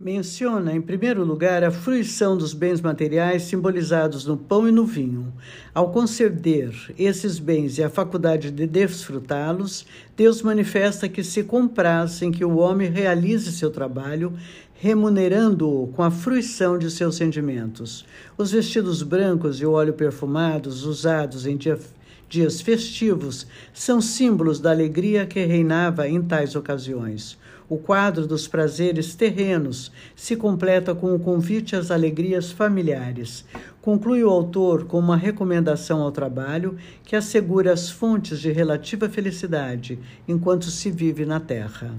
[0.00, 5.32] Menciona, em primeiro lugar, a fruição dos bens materiais simbolizados no pão e no vinho.
[5.74, 9.84] Ao conceder esses bens e a faculdade de desfrutá-los,
[10.16, 14.32] Deus manifesta que se compraz em que o homem realize seu trabalho,
[14.74, 18.06] remunerando-o com a fruição de seus sentimentos.
[18.36, 21.76] Os vestidos brancos e o óleo perfumados usados em dia
[22.28, 27.38] dias festivos são símbolos da alegria que reinava em tais ocasiões.
[27.70, 33.44] O quadro dos prazeres terrenos se completa com o convite às alegrias familiares.
[33.82, 39.98] Conclui o autor com uma recomendação ao trabalho que assegura as fontes de relativa felicidade
[40.26, 41.94] enquanto se vive na terra.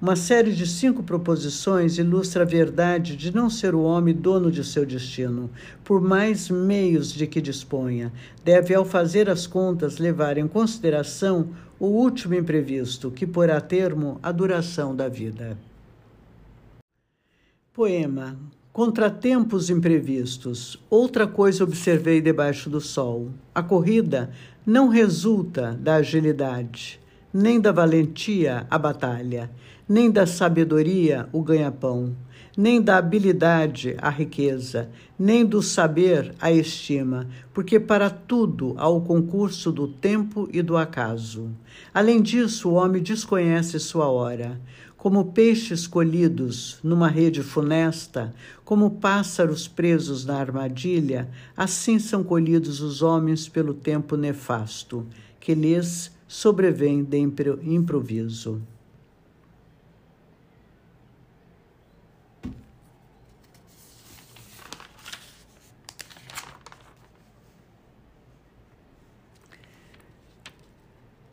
[0.00, 4.62] Uma série de cinco proposições ilustra a verdade de não ser o homem dono de
[4.62, 5.50] seu destino,
[5.82, 8.12] por mais meios de que disponha.
[8.44, 11.48] Deve, ao fazer as contas, levar em consideração
[11.78, 15.56] o último imprevisto, que porá termo à duração da vida.
[17.72, 18.36] Poema
[18.78, 20.80] Contratempos imprevistos.
[20.88, 23.28] Outra coisa observei debaixo do sol.
[23.52, 24.30] A corrida
[24.64, 27.00] não resulta da agilidade,
[27.34, 29.50] nem da valentia a batalha,
[29.88, 32.14] nem da sabedoria o ganha-pão,
[32.58, 39.00] nem da habilidade a riqueza, nem do saber a estima, porque para tudo há o
[39.00, 41.52] concurso do tempo e do acaso.
[41.94, 44.60] Além disso, o homem desconhece sua hora
[44.96, 53.00] como peixes colhidos numa rede funesta, como pássaros presos na armadilha, assim são colhidos os
[53.00, 55.06] homens pelo tempo nefasto,
[55.38, 58.60] que lhes sobrevém de improviso.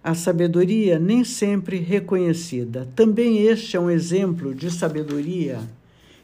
[0.05, 2.87] A sabedoria nem sempre reconhecida.
[2.95, 5.57] Também este é um exemplo de sabedoria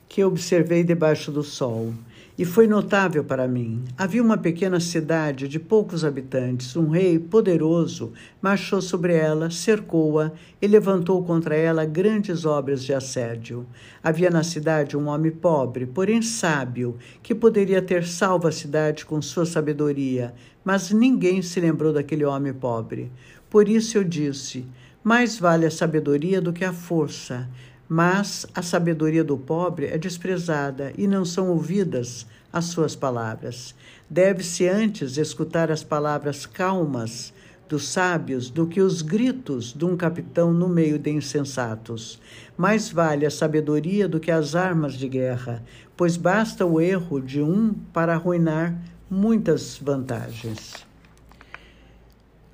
[0.07, 1.91] que observei debaixo do sol
[2.37, 3.83] e foi notável para mim.
[3.97, 6.75] Havia uma pequena cidade de poucos habitantes.
[6.75, 10.31] Um rei poderoso marchou sobre ela, cercou-a
[10.61, 13.65] e levantou contra ela grandes obras de assédio.
[14.03, 19.19] Havia na cidade um homem pobre, porém sábio, que poderia ter salvo a cidade com
[19.23, 23.11] sua sabedoria, mas ninguém se lembrou daquele homem pobre.
[23.52, 24.65] Por isso eu disse:
[25.03, 27.49] mais vale a sabedoria do que a força,
[27.88, 33.76] mas a sabedoria do pobre é desprezada e não são ouvidas as suas palavras.
[34.10, 37.34] Deve-se antes escutar as palavras calmas
[37.68, 42.22] dos sábios do que os gritos de um capitão no meio de insensatos.
[42.57, 45.61] Mais vale a sabedoria do que as armas de guerra,
[45.98, 50.90] pois basta o erro de um para arruinar muitas vantagens.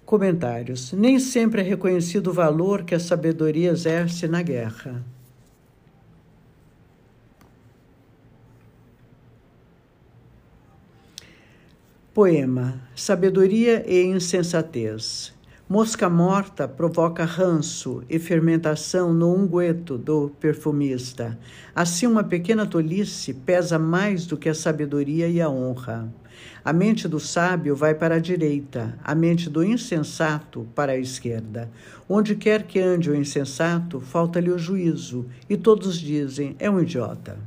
[0.07, 0.93] Comentários.
[0.93, 5.03] Nem sempre é reconhecido o valor que a sabedoria exerce na guerra.
[12.13, 15.35] Poema: Sabedoria e insensatez.
[15.67, 21.37] Mosca morta provoca ranço e fermentação no ungueto do perfumista.
[21.75, 26.09] Assim, uma pequena tolice pesa mais do que a sabedoria e a honra.
[26.63, 31.69] A mente do sábio vai para a direita, a mente do insensato para a esquerda.
[32.07, 37.37] Onde quer que ande o insensato, falta-lhe o juízo, e todos dizem: é um idiota.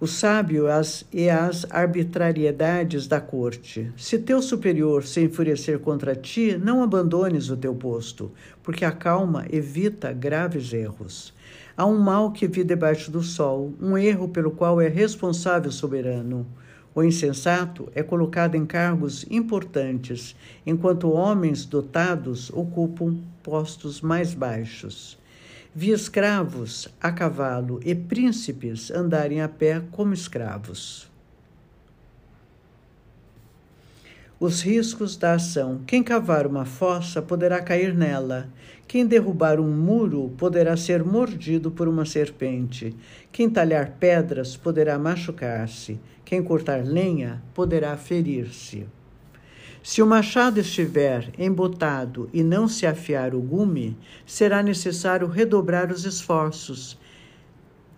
[0.00, 3.92] o sábio as, e as arbitrariedades da corte.
[3.96, 8.30] Se teu superior se enfurecer contra ti, não abandones o teu posto,
[8.62, 11.34] porque a calma evita graves erros.
[11.78, 15.72] Há um mal que vi debaixo do sol, um erro pelo qual é responsável o
[15.72, 16.44] soberano.
[16.92, 20.34] O insensato é colocado em cargos importantes,
[20.66, 25.16] enquanto homens dotados ocupam postos mais baixos.
[25.72, 31.07] Vi escravos a cavalo e príncipes andarem a pé como escravos.
[34.40, 35.80] Os riscos da ação.
[35.84, 38.48] Quem cavar uma fossa poderá cair nela.
[38.86, 42.94] Quem derrubar um muro poderá ser mordido por uma serpente.
[43.32, 45.98] Quem talhar pedras poderá machucar-se.
[46.24, 48.86] Quem cortar lenha poderá ferir-se.
[49.82, 56.04] Se o machado estiver embotado e não se afiar o gume, será necessário redobrar os
[56.04, 56.96] esforços.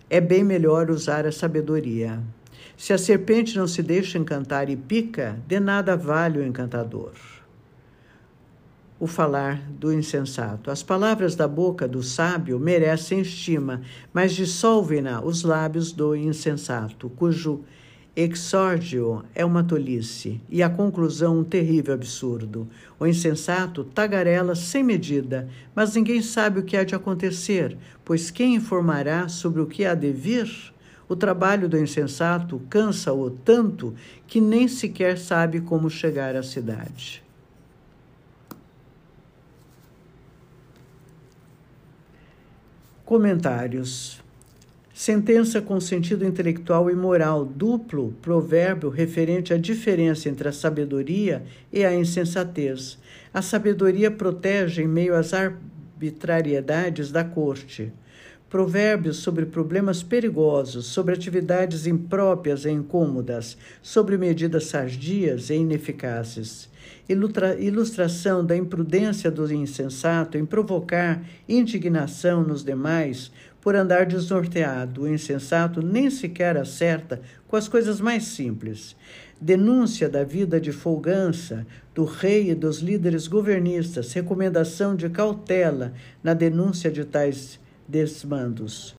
[0.09, 2.19] É bem melhor usar a sabedoria.
[2.81, 7.11] Se a serpente não se deixa encantar e pica, de nada vale o encantador.
[8.99, 10.71] O falar do insensato.
[10.71, 17.63] As palavras da boca do sábio merecem estima, mas dissolvem-na os lábios do insensato, cujo
[18.15, 22.67] exórdio é uma tolice e a conclusão um terrível absurdo.
[22.99, 28.55] O insensato tagarela sem medida, mas ninguém sabe o que há de acontecer, pois quem
[28.55, 30.73] informará sobre o que há de vir?
[31.11, 33.93] O trabalho do insensato cansa-o tanto
[34.25, 37.21] que nem sequer sabe como chegar à cidade.
[43.03, 44.23] Comentários.
[44.93, 51.43] Sentença com sentido intelectual e moral, duplo provérbio referente à diferença entre a sabedoria
[51.73, 52.97] e a insensatez.
[53.33, 57.91] A sabedoria protege em meio às arbitrariedades da corte
[58.51, 66.69] provérbios sobre problemas perigosos, sobre atividades impróprias e incômodas, sobre medidas sardias e ineficazes.
[67.07, 75.03] Ilustra ilustração da imprudência do insensato em provocar indignação nos demais por andar desnorteado.
[75.03, 78.97] O insensato nem sequer acerta com as coisas mais simples.
[79.39, 81.65] Denúncia da vida de folgança
[81.95, 87.60] do rei e dos líderes governistas, recomendação de cautela na denúncia de tais
[87.91, 88.95] desmandos.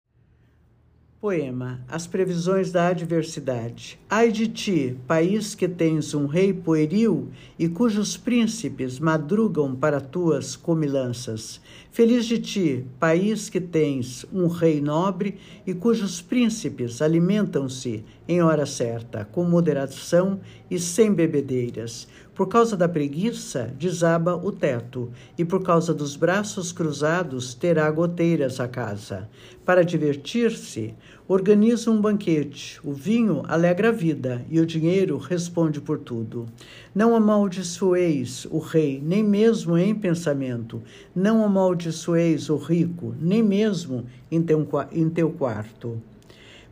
[1.19, 3.99] Poema As previsões da adversidade.
[4.11, 10.57] Ai de ti, país que tens um rei pueril e cujos príncipes madrugam para tuas
[10.57, 11.61] comilanças.
[11.93, 18.67] Feliz de ti, país que tens um rei nobre e cujos príncipes alimentam-se em hora
[18.67, 22.09] certa, com moderação e sem bebedeiras.
[22.35, 28.59] Por causa da preguiça, desaba o teto, e por causa dos braços cruzados, terá goteiras
[28.59, 29.29] a casa.
[29.67, 30.95] Para divertir-se,
[31.29, 32.81] organiza um banquete.
[32.83, 36.47] O vinho alegra a vida, e o dinheiro responde por tudo.
[36.95, 40.83] Não amaldiçoeis o rei, nem mesmo em pensamento.
[41.15, 46.01] Não amaldiçoeis o rico, nem mesmo em teu, em teu quarto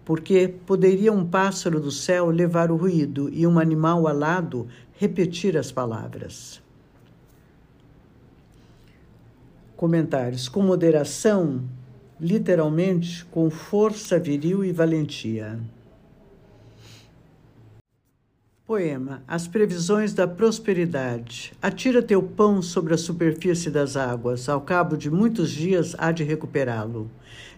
[0.02, 4.66] porque poderia um pássaro do céu levar o ruído e um animal alado
[5.00, 6.60] repetir as palavras.
[9.74, 11.64] Comentários: com moderação,
[12.20, 15.58] literalmente com força viril e valentia.
[18.66, 21.54] Poema: As previsões da prosperidade.
[21.62, 26.24] Atira teu pão sobre a superfície das águas, ao cabo de muitos dias há de
[26.24, 27.10] recuperá-lo.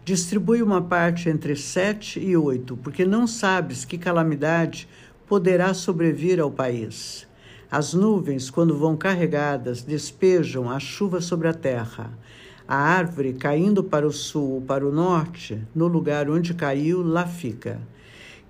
[0.05, 4.89] Distribui uma parte entre sete e oito, porque não sabes que calamidade
[5.27, 7.27] poderá sobrevir ao país.
[7.73, 12.11] As nuvens, quando vão carregadas, despejam a chuva sobre a terra.
[12.69, 17.27] A árvore, caindo para o sul ou para o norte, no lugar onde caiu, lá
[17.27, 17.81] fica.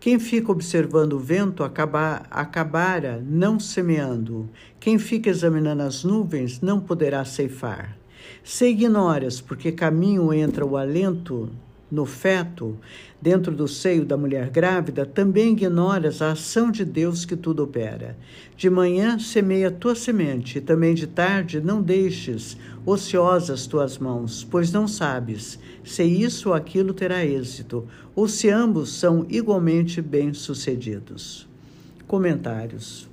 [0.01, 4.51] Quem fica observando o vento acaba, acabara não semeando.
[4.81, 7.97] Quem fica examinando as nuvens não poderá ceifar.
[8.43, 11.49] Se ignoras, porque caminho entra o alento
[11.93, 12.79] no feto,
[13.21, 18.17] dentro do seio da mulher grávida, também ignoras a ação de Deus que tudo opera.
[18.57, 22.57] De manhã semeia tua semente, e também de tarde não deixes
[22.87, 27.87] ociosas tuas mãos, pois não sabes se isso ou aquilo terá êxito,
[28.17, 31.47] ou se ambos são igualmente bem-sucedidos.
[32.07, 33.12] Comentários.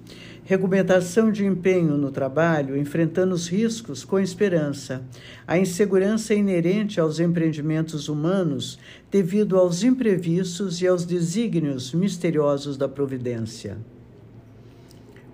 [0.49, 5.03] Regulamentação de empenho no trabalho, enfrentando os riscos com esperança.
[5.45, 8.79] A insegurança inerente aos empreendimentos humanos
[9.11, 13.77] devido aos imprevistos e aos desígnios misteriosos da providência.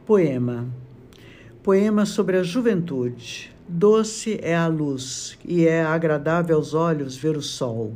[0.05, 0.67] Poema.
[1.63, 3.55] Poema sobre a juventude.
[3.69, 7.93] Doce é a luz e é agradável aos olhos ver o sol.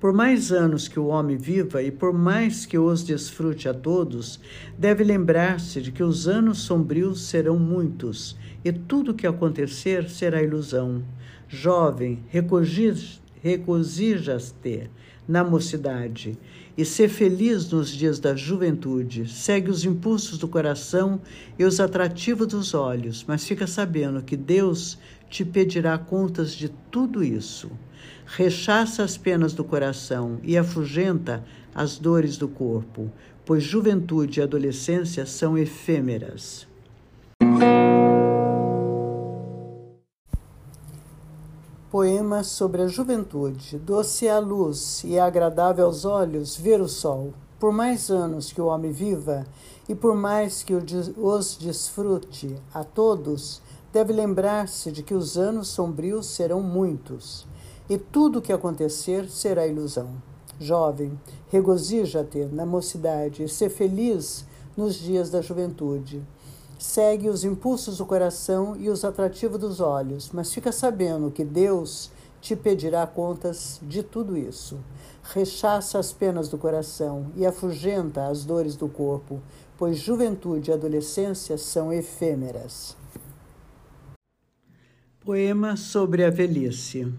[0.00, 4.40] Por mais anos que o homem viva e por mais que os desfrute a todos,
[4.78, 10.42] deve lembrar-se de que os anos sombrios serão muitos e tudo o que acontecer será
[10.42, 11.04] ilusão.
[11.46, 13.20] Jovem, regozijas-te
[15.28, 16.38] na mocidade
[16.78, 19.30] e ser feliz nos dias da juventude.
[19.30, 21.20] Segue os impulsos do coração
[21.58, 24.98] e os atrativos dos olhos, mas fica sabendo que Deus
[25.28, 27.70] te pedirá contas de tudo isso
[28.26, 33.10] rechaça as penas do coração e afugenta as dores do corpo,
[33.44, 36.66] pois juventude e adolescência são efêmeras.
[41.90, 43.76] Poema sobre a juventude.
[43.78, 47.34] Doce é a luz e é agradável aos olhos ver o sol.
[47.58, 49.44] Por mais anos que o homem viva
[49.88, 53.60] e por mais que os desfrute a todos,
[53.92, 57.49] deve lembrar-se de que os anos sombrios serão muitos
[57.90, 60.10] e tudo o que acontecer será ilusão.
[60.60, 61.18] Jovem,
[61.48, 64.44] regozija-te na mocidade e ser feliz
[64.76, 66.22] nos dias da juventude.
[66.78, 72.12] Segue os impulsos do coração e os atrativos dos olhos, mas fica sabendo que Deus
[72.40, 74.78] te pedirá contas de tudo isso.
[75.34, 79.42] Rechaça as penas do coração e afugenta as dores do corpo,
[79.76, 82.96] pois juventude e adolescência são efêmeras.
[85.24, 87.12] Poema sobre a velhice.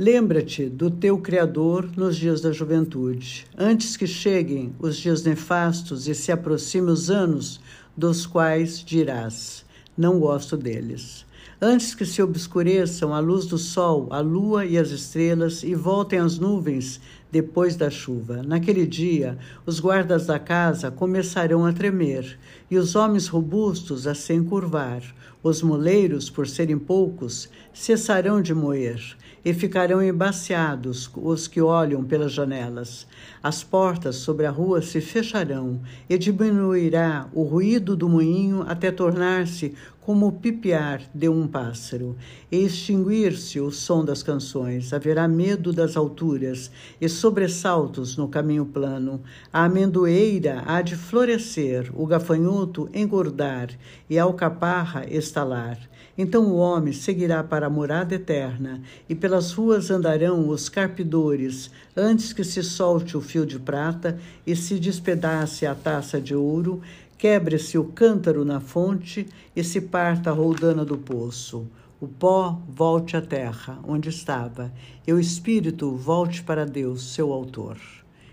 [0.00, 6.14] Lembra-te do teu Criador nos dias da juventude, antes que cheguem os dias nefastos e
[6.14, 7.60] se aproximem os anos
[7.96, 9.64] dos quais dirás:
[9.96, 11.26] Não gosto deles.
[11.60, 16.20] Antes que se obscureçam a luz do sol, a lua e as estrelas e voltem
[16.20, 17.00] as nuvens
[17.32, 18.44] depois da chuva.
[18.44, 22.38] Naquele dia, os guardas da casa começarão a tremer,
[22.70, 25.02] e os homens robustos a se encurvar.
[25.42, 32.32] Os moleiros, por serem poucos, cessarão de moer, e ficarão embaciados os que olham pelas
[32.32, 33.06] janelas.
[33.42, 39.74] As portas sobre a rua se fecharão, e diminuirá o ruído do moinho até tornar-se
[40.08, 42.16] como o pipiar de um pássaro,
[42.50, 44.94] e extinguir-se o som das canções.
[44.94, 49.20] Haverá medo das alturas e sobressaltos no caminho plano.
[49.52, 53.68] A amendoeira há de florescer, o gafanhoto engordar
[54.08, 55.78] e a alcaparra estalar.
[56.18, 62.32] Então o homem seguirá para a morada eterna, e pelas ruas andarão os carpidores, antes
[62.32, 66.82] que se solte o fio de prata e se despedace a taça de ouro,
[67.18, 71.66] Quebre-se o cântaro na fonte e se parta a roldana do poço.
[72.00, 74.72] O pó volte à terra, onde estava,
[75.04, 77.76] e o espírito volte para Deus, seu autor.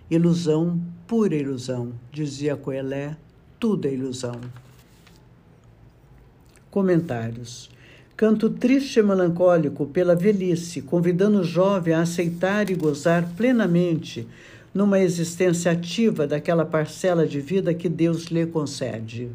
[0.08, 3.18] Ilusão, pura ilusão, dizia Coelé,
[3.60, 4.40] tudo é ilusão.
[6.70, 7.72] Comentários.
[8.18, 14.26] Canto triste e melancólico pela velhice, convidando o jovem a aceitar e gozar plenamente
[14.74, 19.32] numa existência ativa daquela parcela de vida que Deus lhe concede.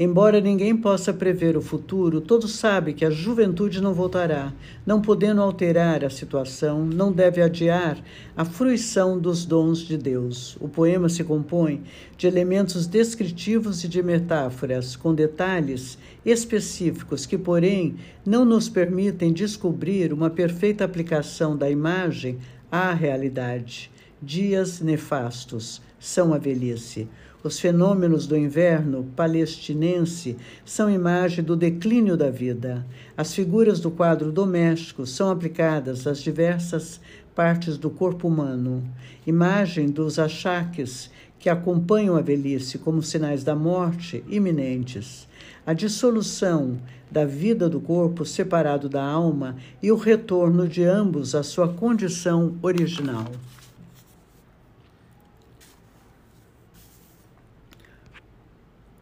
[0.00, 4.52] Embora ninguém possa prever o futuro, todos sabem que a juventude não voltará,
[4.86, 7.98] não podendo alterar a situação, não deve adiar
[8.36, 10.56] a fruição dos dons de Deus.
[10.60, 11.82] O poema se compõe
[12.16, 20.12] de elementos descritivos e de metáforas, com detalhes específicos que, porém, não nos permitem descobrir
[20.12, 22.38] uma perfeita aplicação da imagem
[22.70, 23.90] à realidade.
[24.22, 27.08] Dias nefastos são a velhice.
[27.42, 32.84] Os fenômenos do inverno palestinense são imagem do declínio da vida.
[33.16, 37.00] As figuras do quadro doméstico são aplicadas às diversas
[37.36, 38.82] partes do corpo humano.
[39.24, 45.28] Imagem dos achaques que acompanham a velhice como sinais da morte iminentes.
[45.64, 46.76] A dissolução
[47.08, 52.56] da vida do corpo separado da alma e o retorno de ambos à sua condição
[52.60, 53.30] original.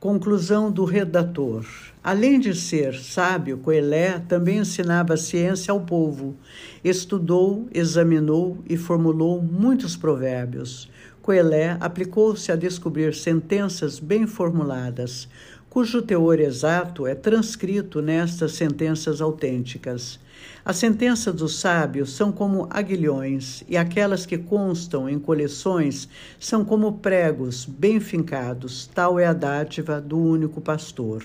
[0.06, 1.66] Conclusão do redator.
[2.00, 6.36] Além de ser sábio, Coelé também ensinava ciência ao povo.
[6.84, 10.88] Estudou, examinou e formulou muitos provérbios.
[11.20, 15.28] Coelé aplicou-se a descobrir sentenças bem formuladas,
[15.68, 20.20] cujo teor exato é transcrito nestas sentenças autênticas.
[20.64, 26.08] As sentenças dos sábios são como aguilhões, e aquelas que constam em coleções
[26.40, 31.22] são como pregos bem fincados, tal é a dádiva do único pastor.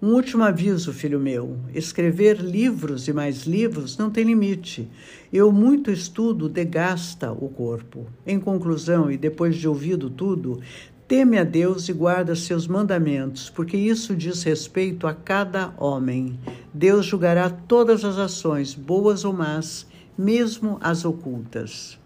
[0.00, 4.88] Um último aviso, filho meu: escrever livros e mais livros não tem limite.
[5.32, 8.06] Eu muito estudo degasta o corpo.
[8.24, 10.60] Em conclusão, e depois de ouvido tudo,
[11.08, 16.38] Teme a Deus e guarda seus mandamentos, porque isso diz respeito a cada homem.
[16.74, 19.86] Deus julgará todas as ações, boas ou más,
[20.18, 21.98] mesmo as ocultas.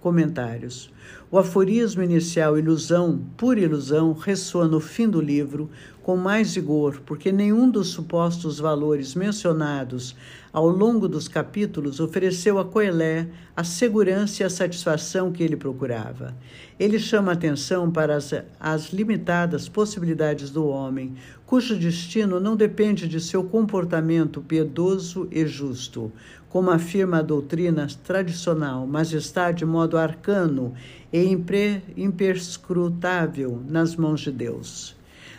[0.00, 0.92] Comentários.
[1.30, 5.70] O aforismo inicial ilusão, pura ilusão, ressoa no fim do livro
[6.08, 10.16] com mais vigor, porque nenhum dos supostos valores mencionados
[10.50, 16.34] ao longo dos capítulos ofereceu a Coelé a segurança e a satisfação que ele procurava.
[16.80, 21.12] Ele chama atenção para as, as limitadas possibilidades do homem,
[21.44, 26.10] cujo destino não depende de seu comportamento piedoso e justo,
[26.48, 30.72] como afirma a doutrina tradicional, mas está de modo arcano
[31.12, 31.22] e
[31.98, 34.96] imperscrutável nas mãos de Deus.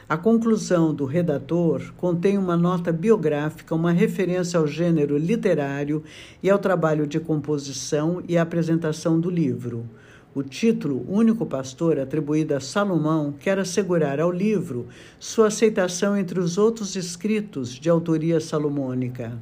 [0.09, 6.03] A conclusão do redator contém uma nota biográfica, uma referência ao gênero literário
[6.41, 9.87] e ao trabalho de composição e apresentação do livro.
[10.33, 14.87] O título Único Pastor, atribuído a Salomão, quer assegurar ao livro
[15.19, 19.39] sua aceitação entre os outros escritos de autoria salomônica.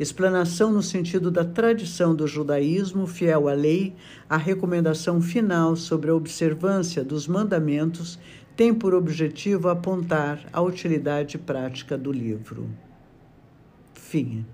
[0.00, 3.94] Explanação no sentido da tradição do judaísmo fiel à lei,
[4.30, 8.16] a recomendação final sobre a observância dos mandamentos
[8.58, 12.68] tem por objetivo apontar a utilidade prática do livro.
[13.94, 14.44] Fim.